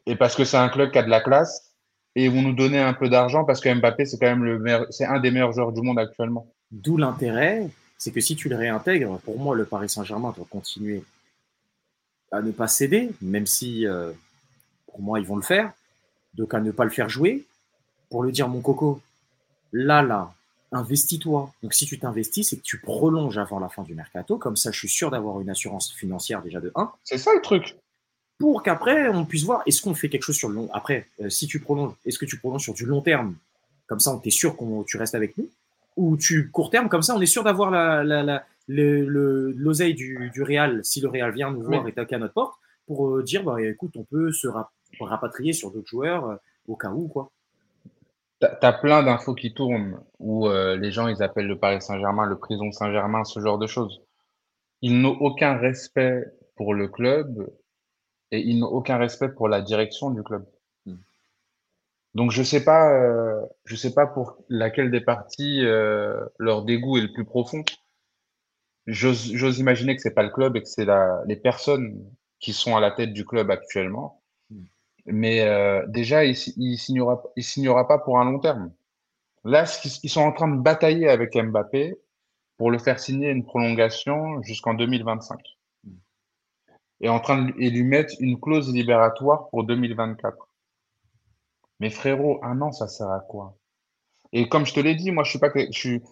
[0.06, 1.72] et parce que c'est un club qui a de la classe
[2.16, 4.86] et ils vont nous donner un peu d'argent parce que Mbappé c'est quand même le
[4.90, 6.46] c'est un des meilleurs joueurs du monde actuellement.
[6.70, 11.04] D'où l'intérêt, c'est que si tu le réintègres, pour moi le Paris Saint-Germain doit continuer
[12.32, 14.12] à ne pas céder, même si euh,
[14.86, 15.72] pour moi ils vont le faire,
[16.34, 17.44] donc à ne pas le faire jouer,
[18.08, 19.00] pour le dire mon coco,
[19.72, 20.32] là là,
[20.72, 21.52] investis-toi.
[21.62, 24.38] Donc si tu t'investis, c'est que tu prolonges avant la fin du mercato.
[24.38, 26.92] Comme ça, je suis sûr d'avoir une assurance financière déjà de 1.
[27.04, 27.76] C'est ça le truc.
[28.40, 31.28] Pour qu'après, on puisse voir, est-ce qu'on fait quelque chose sur le long Après, euh,
[31.28, 33.36] si tu prolonges, est-ce que tu prolonges sur du long terme?
[33.86, 35.48] Comme ça, on est sûr que tu restes avec nous.
[35.96, 40.82] Ou tu court terme, comme ça, on est sûr d'avoir la, l'oseille du, du Real,
[40.84, 42.54] si le Real vient nous voir et taquer à notre porte,
[42.86, 44.48] pour euh, dire, bah, écoute, on peut se
[45.00, 46.36] rapatrier sur d'autres joueurs euh,
[46.66, 47.30] au cas où, quoi.
[48.40, 52.38] T'as plein d'infos qui tournent où euh, les gens ils appellent le Paris Saint-Germain le
[52.38, 54.00] prison Saint-Germain, ce genre de choses.
[54.80, 56.24] Ils n'ont aucun respect
[56.56, 57.50] pour le club
[58.32, 60.46] et ils n'ont aucun respect pour la direction du club.
[60.86, 60.96] Hmm.
[62.14, 66.98] Donc je sais pas, euh, je sais pas pour laquelle des parties euh, leur dégoût
[66.98, 67.62] est le plus profond.
[68.86, 70.86] J'ose imaginer que c'est pas le club et que c'est
[71.26, 72.04] les personnes
[72.40, 74.20] qui sont à la tête du club actuellement
[75.06, 78.72] mais euh, déjà, il ne signera, pas pour un long terme.
[79.44, 79.64] Là,
[80.02, 81.98] ils sont en train de batailler avec Mbappé
[82.58, 85.38] pour le faire signer une prolongation jusqu'en 2025.
[87.00, 90.48] Et, en train de, et lui mettre une clause libératoire pour 2024.
[91.80, 93.56] Mais frérot, un an, ça sert à quoi?
[94.32, 96.02] Et comme je te l'ai dit, moi, je suis pas, je suis,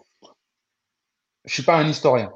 [1.44, 2.32] je suis pas un historien.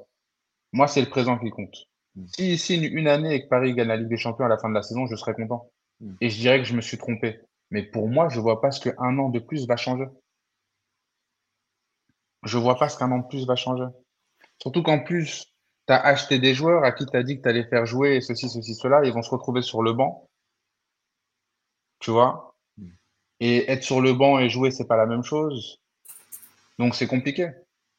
[0.73, 1.75] Moi, c'est le présent qui compte.
[2.15, 2.27] Hmm.
[2.27, 4.69] S'il signe une année et que Paris gagne la Ligue des Champions à la fin
[4.69, 5.71] de la saison, je serais content.
[6.21, 7.41] Et je dirais que je me suis trompé.
[7.71, 10.07] Mais pour moi, je vois pas ce qu'un an de plus va changer.
[12.45, 13.87] je vois pas ce qu'un an de plus va changer.
[14.61, 15.52] Surtout qu'en plus,
[15.87, 18.21] tu as acheté des joueurs à qui tu as dit que tu allais faire jouer
[18.21, 20.29] ceci, ceci, cela, ils vont se retrouver sur le banc.
[21.99, 22.55] Tu vois?
[22.77, 22.89] Mm.
[23.41, 25.81] Et être sur le banc et jouer, c'est pas la même chose.
[26.79, 27.51] Donc c'est compliqué.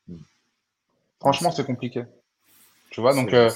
[0.07, 0.17] Mm.
[1.19, 2.03] Franchement, c'est compliqué.
[2.89, 3.49] Tu vois, donc euh,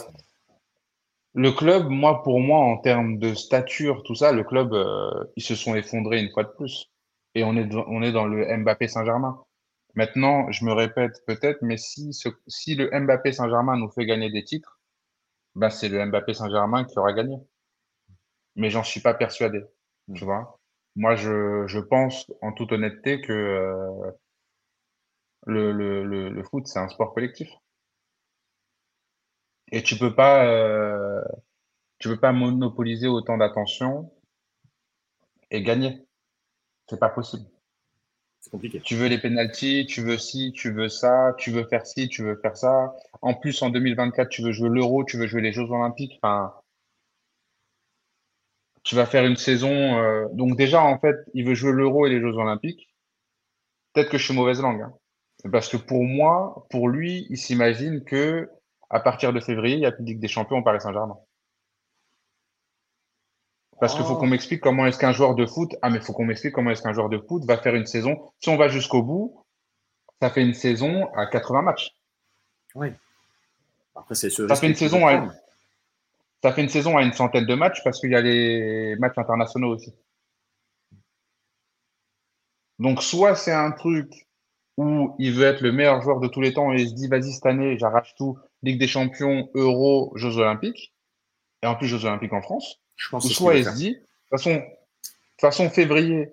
[1.33, 5.43] le club, moi, pour moi, en termes de stature, tout ça, le club, euh, ils
[5.43, 6.89] se sont effondrés une fois de plus.
[7.35, 9.39] Et on est, on est dans le Mbappé Saint-Germain.
[9.97, 12.11] Maintenant, je me répète peut-être, mais si,
[12.47, 14.79] si le Mbappé Saint-Germain nous fait gagner des titres,
[15.55, 17.35] ben c'est le Mbappé Saint-Germain qui aura gagné.
[18.55, 19.63] Mais j'en suis pas persuadé.
[20.13, 20.59] Tu vois
[20.95, 24.11] Moi, je, je, pense en toute honnêteté que euh,
[25.47, 27.49] le, le, le, foot, c'est un sport collectif.
[29.71, 31.23] Et tu peux pas, euh,
[31.97, 34.11] tu peux pas monopoliser autant d'attention
[35.49, 36.05] et gagner.
[36.87, 37.45] C'est pas possible.
[38.39, 38.79] C'est compliqué.
[38.81, 42.23] Tu veux les pénalties, tu veux ci, tu veux ça, tu veux faire ci, tu
[42.23, 42.93] veux faire ça.
[43.21, 46.19] En plus, en 2024, tu veux jouer l'Euro, tu veux jouer les Jeux Olympiques.
[48.83, 49.71] Tu vas faire une saison.
[49.71, 52.87] Euh, donc déjà, en fait, il veut jouer l'Euro et les Jeux Olympiques.
[53.93, 54.81] Peut-être que je suis mauvaise langue.
[54.81, 54.93] Hein.
[55.51, 58.49] Parce que pour moi, pour lui, il s'imagine que
[58.89, 61.17] à partir de février, il y a plus de Ligue des Champions au Paris Saint-Germain.
[63.79, 64.29] Parce qu'il faut qu'on oh.
[64.29, 66.93] m'explique comment est-ce qu'un joueur de foot, ah mais faut qu'on m'explique comment est-ce qu'un
[66.93, 68.17] joueur de foot va faire une saison.
[68.39, 69.43] Si on va jusqu'au bout,
[70.21, 71.91] ça fait une saison à 80 matchs.
[72.75, 72.89] Oui.
[73.95, 75.33] Après, c'est ça fait une saison à une...
[76.43, 79.17] ça fait une saison à une centaine de matchs parce qu'il y a les matchs
[79.17, 79.93] internationaux aussi.
[82.79, 84.27] Donc soit c'est un truc
[84.77, 87.07] où il veut être le meilleur joueur de tous les temps et il se dit
[87.07, 90.93] vas-y cette année j'arrache tout, Ligue des Champions, Euro, Jeux Olympiques
[91.63, 92.79] et en plus Jeux Olympiques en France.
[92.97, 93.33] Je pense il
[93.63, 94.61] se dit de toute façon,
[95.39, 96.29] façon février,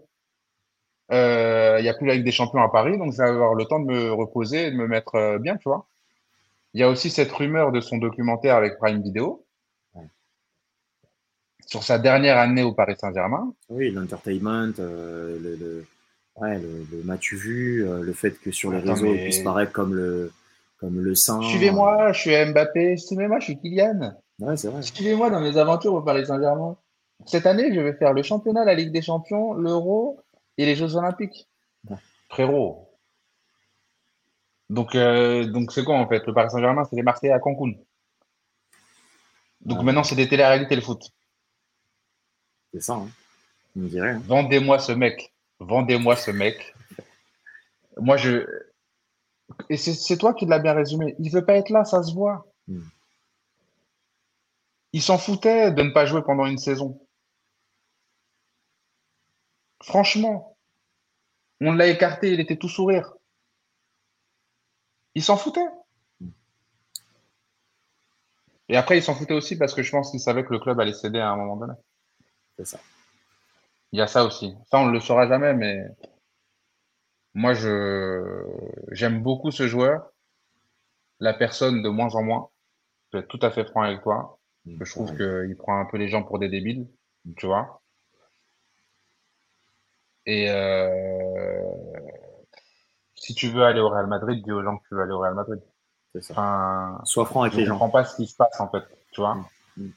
[1.13, 3.55] euh, il n'y a plus la Ligue des Champions à Paris, donc je vais avoir
[3.55, 5.87] le temps de me reposer et de me mettre euh, bien, tu vois.
[6.73, 9.45] Il y a aussi cette rumeur de son documentaire avec Prime Video
[11.67, 13.55] sur sa dernière année au Paris Saint-Germain.
[13.69, 15.87] Oui, l'entertainment, euh, le,
[16.37, 19.95] Ouais, le, le m'as-tu vu, le fait que sur les réseaux, il puisse paraître comme
[19.95, 20.33] le,
[20.81, 21.41] comme le saint.
[21.43, 24.15] Suivez-moi, je suis Mbappé, suivez-moi, je suis Kylian.
[24.41, 24.83] Ouais, c'est vrai.
[24.83, 26.77] Suivez-moi dans mes aventures au Paris Saint-Germain.
[27.27, 30.21] Cette année, je vais faire le championnat, la Ligue des Champions, l'Euro
[30.59, 31.49] et les Jeux Olympiques.
[32.29, 32.91] Frérot.
[34.71, 37.75] Donc, euh, donc c'est quoi en fait Le Paris Saint-Germain, c'est les Marseillais à Cancun.
[39.61, 39.83] Donc ah.
[39.83, 41.11] maintenant, c'est des télé-réalités le foot.
[42.73, 43.09] C'est ça, hein.
[43.77, 44.11] on me dirait.
[44.11, 44.23] Hein.
[44.27, 46.75] Vendez-moi ce mec vendez-moi ce mec.
[47.97, 48.47] Moi, je.
[49.69, 51.15] Et c'est toi qui l'as bien résumé.
[51.19, 52.47] Il veut pas être là, ça se voit.
[52.67, 52.81] Hmm.
[54.95, 57.05] Il s'en foutait de ne pas jouer pendant une saison.
[59.83, 60.57] Franchement,
[61.61, 63.13] on l'a écarté, il était tout sourire.
[65.17, 65.67] Il s'en foutait.
[68.69, 70.79] Et après, il s'en foutait aussi parce que je pense qu'il savait que le club
[70.79, 71.75] allait céder à un moment donné.
[72.57, 72.79] C'est ça.
[73.91, 74.55] Il y a ça aussi.
[74.71, 75.89] Ça, on ne le saura jamais, mais
[77.35, 78.47] moi, je
[78.93, 80.13] j'aime beaucoup ce joueur.
[81.19, 82.51] La personne, de moins en moins.
[83.13, 84.39] Je vais être tout à fait franc avec toi.
[84.67, 86.89] Je trouve qu'il prend un peu les gens pour des débiles,
[87.37, 87.83] tu vois.
[90.27, 91.71] Et euh,
[93.15, 95.19] si tu veux aller au Real Madrid, dis aux gens que tu veux aller au
[95.19, 95.61] Real Madrid.
[96.15, 96.99] C'est ça.
[97.05, 97.75] Sois franc avec les gens.
[97.75, 99.35] Je comprends pas ce qui se passe en fait, tu vois.
[99.77, 99.91] Mm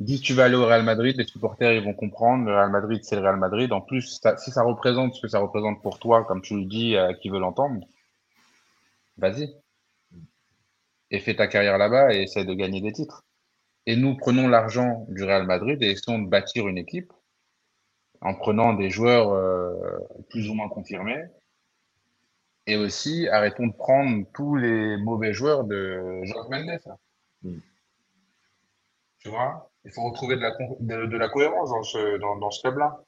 [0.00, 2.44] dis tu vas aller au Real Madrid, les supporters ils vont comprendre.
[2.44, 3.72] Le Real Madrid, c'est le Real Madrid.
[3.72, 6.96] En plus, si ça représente ce que ça représente pour toi, comme tu le dis,
[6.96, 7.86] à qui veut l'entendre,
[9.16, 9.54] vas-y.
[11.10, 13.24] Et fais ta carrière là-bas et essaie de gagner des titres.
[13.88, 17.10] Et nous prenons l'argent du Real Madrid et essayons de bâtir une équipe
[18.20, 21.24] en prenant des joueurs euh, plus ou moins confirmés.
[22.66, 26.98] Et aussi, arrêtons de prendre tous les mauvais joueurs de Jacques Mendes.
[27.40, 27.58] Mm.
[29.20, 30.50] Tu vois il faut retrouver de la,
[31.06, 33.00] de, la cohérence dans ce, dans, dans ce club-là.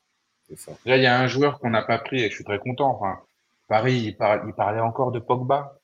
[0.86, 2.96] Là, il y a un joueur qu'on n'a pas pris et je suis très content.
[2.96, 3.20] Enfin,
[3.68, 4.16] Paris, il,
[4.46, 5.78] il parlait encore de Pogba.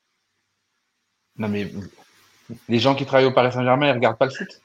[1.37, 1.71] Non, mais
[2.71, 4.63] les gens qui travaillent au Paris Saint-Germain, ils regardent pas le foot.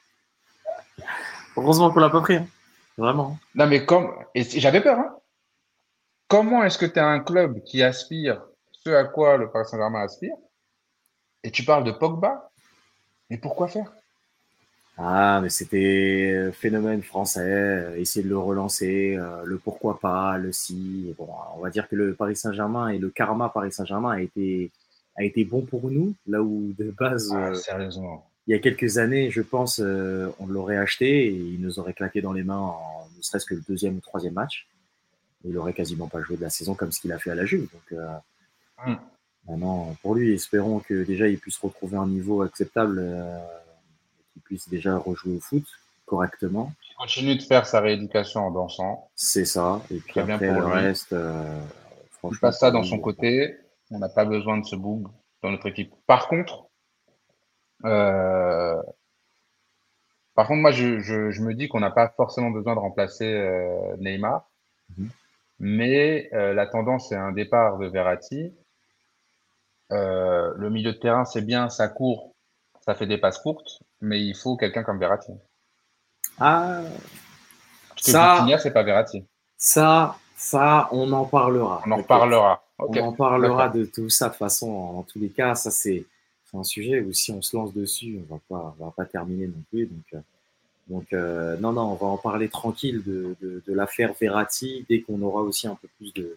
[1.56, 2.36] Heureusement qu'on l'a pas pris.
[2.36, 2.46] Hein.
[2.96, 3.38] Vraiment.
[3.54, 4.12] Non, mais comme.
[4.34, 4.98] J'avais peur.
[4.98, 5.16] Hein.
[6.28, 10.02] Comment est-ce que tu as un club qui aspire ce à quoi le Paris Saint-Germain
[10.02, 10.34] aspire
[11.44, 12.50] et tu parles de Pogba
[13.30, 13.92] Mais pourquoi faire?
[14.98, 20.52] Ah, mais c'était phénomène français, euh, essayer de le relancer, euh, le pourquoi pas, le
[20.52, 21.14] si.
[21.18, 24.70] Bon, on va dire que le Paris Saint-Germain et le karma Paris Saint-Germain a été,
[25.16, 28.24] a été bon pour nous, là où de base, ah, euh, sérieusement.
[28.46, 32.20] Il y a quelques années, je pense, on l'aurait acheté et il nous aurait claqué
[32.20, 34.66] dans les mains en ne serait-ce que le deuxième ou troisième match.
[35.44, 37.44] Il aurait quasiment pas joué de la saison comme ce qu'il a fait à la
[37.44, 37.68] Juve.
[37.72, 38.00] Donc,
[38.84, 38.98] hum.
[39.48, 43.38] Maintenant, pour lui, espérons que déjà il puisse retrouver un niveau acceptable, euh,
[44.32, 45.64] qu'il puisse déjà rejouer au foot
[46.06, 46.72] correctement.
[46.90, 49.08] Il continue de faire sa rééducation en dansant.
[49.16, 49.82] C'est ça.
[49.90, 51.60] Et puis après, bien le reste, euh,
[52.10, 52.36] franchement.
[52.36, 53.56] Il passe ça dans son côté.
[53.90, 55.08] On n'a pas besoin de ce boug
[55.42, 55.92] dans notre équipe.
[56.06, 56.71] Par contre, euh,
[60.34, 63.26] par contre, moi, je, je, je me dis qu'on n'a pas forcément besoin de remplacer
[63.26, 64.48] euh, Neymar.
[64.96, 65.10] Mhm.
[65.60, 68.52] Mais euh, la tendance, c'est un départ de Verratti.
[69.92, 72.34] Euh, le milieu de terrain, c'est bien, ça court,
[72.80, 75.32] ça fait des passes courtes, mais il faut quelqu'un comme Verratti.
[76.40, 76.80] Ah,
[77.90, 79.26] Parce que ça, c'est pas Verratti.
[79.58, 81.82] Ça, ça, on en parlera.
[81.86, 82.64] On en parlera.
[82.78, 84.70] On en parlera de tout ça de toute façon.
[84.70, 86.06] En tous les cas, ça c'est
[86.54, 89.46] un sujet où si on se lance dessus, on va pas, on va pas terminer
[89.46, 89.86] non plus.
[89.86, 90.20] Donc, euh,
[90.88, 95.00] donc euh, non, non, on va en parler tranquille de, de, de l'affaire Verratti dès
[95.00, 96.36] qu'on aura aussi un peu plus de,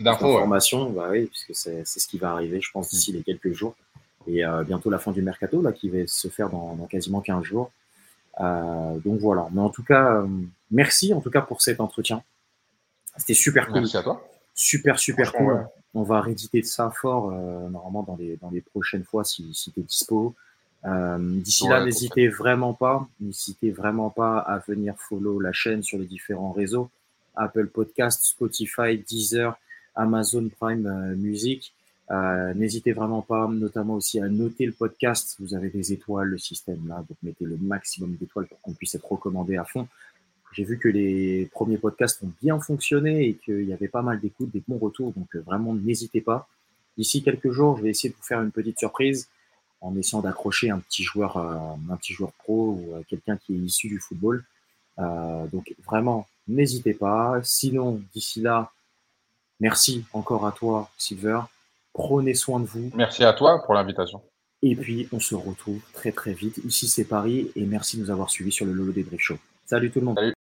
[0.00, 3.74] d'informations, bah oui, puisque c'est ce qui va arriver, je pense, d'ici les quelques jours.
[4.26, 7.20] Et euh, bientôt la fin du mercato, là, qui va se faire dans, dans quasiment
[7.20, 7.70] 15 jours.
[8.40, 9.48] Euh, donc voilà.
[9.52, 10.24] Mais en tout cas,
[10.70, 12.22] merci en tout cas pour cet entretien.
[13.16, 13.80] C'était super cool.
[13.80, 14.31] Merci à toi.
[14.54, 15.66] Super, super cool.
[15.94, 19.70] On va rééditer ça fort, euh, normalement, dans les, dans les prochaines fois, si, si
[19.72, 20.34] tu es dispo.
[20.84, 25.98] Euh, D'ici là, n'hésitez vraiment pas, n'hésitez vraiment pas à venir follow la chaîne sur
[25.98, 26.90] les différents réseaux.
[27.36, 29.56] Apple Podcast, Spotify, Deezer,
[29.94, 31.72] Amazon Prime euh, Music.
[32.10, 35.36] Euh, N'hésitez vraiment pas, notamment aussi à noter le podcast.
[35.40, 38.94] Vous avez des étoiles, le système là, donc mettez le maximum d'étoiles pour qu'on puisse
[38.94, 39.86] être recommandé à fond.
[40.52, 44.20] J'ai vu que les premiers podcasts ont bien fonctionné et qu'il y avait pas mal
[44.20, 46.46] d'écoutes, des bons retours, donc euh, vraiment n'hésitez pas.
[46.98, 49.28] D'ici quelques jours, je vais essayer de vous faire une petite surprise
[49.80, 53.54] en essayant d'accrocher un petit joueur, euh, un petit joueur pro ou euh, quelqu'un qui
[53.54, 54.44] est issu du football.
[54.98, 57.40] donc vraiment, n'hésitez pas.
[57.42, 58.70] Sinon, d'ici là,
[59.58, 61.40] merci encore à toi, Silver.
[61.94, 62.90] Prenez soin de vous.
[62.94, 64.20] Merci à toi pour l'invitation.
[64.62, 66.58] Et puis, on se retrouve très très vite.
[66.58, 69.36] Ici, c'est Paris et merci de nous avoir suivis sur le Lolo des Show.
[69.66, 70.32] Salut tout le monde.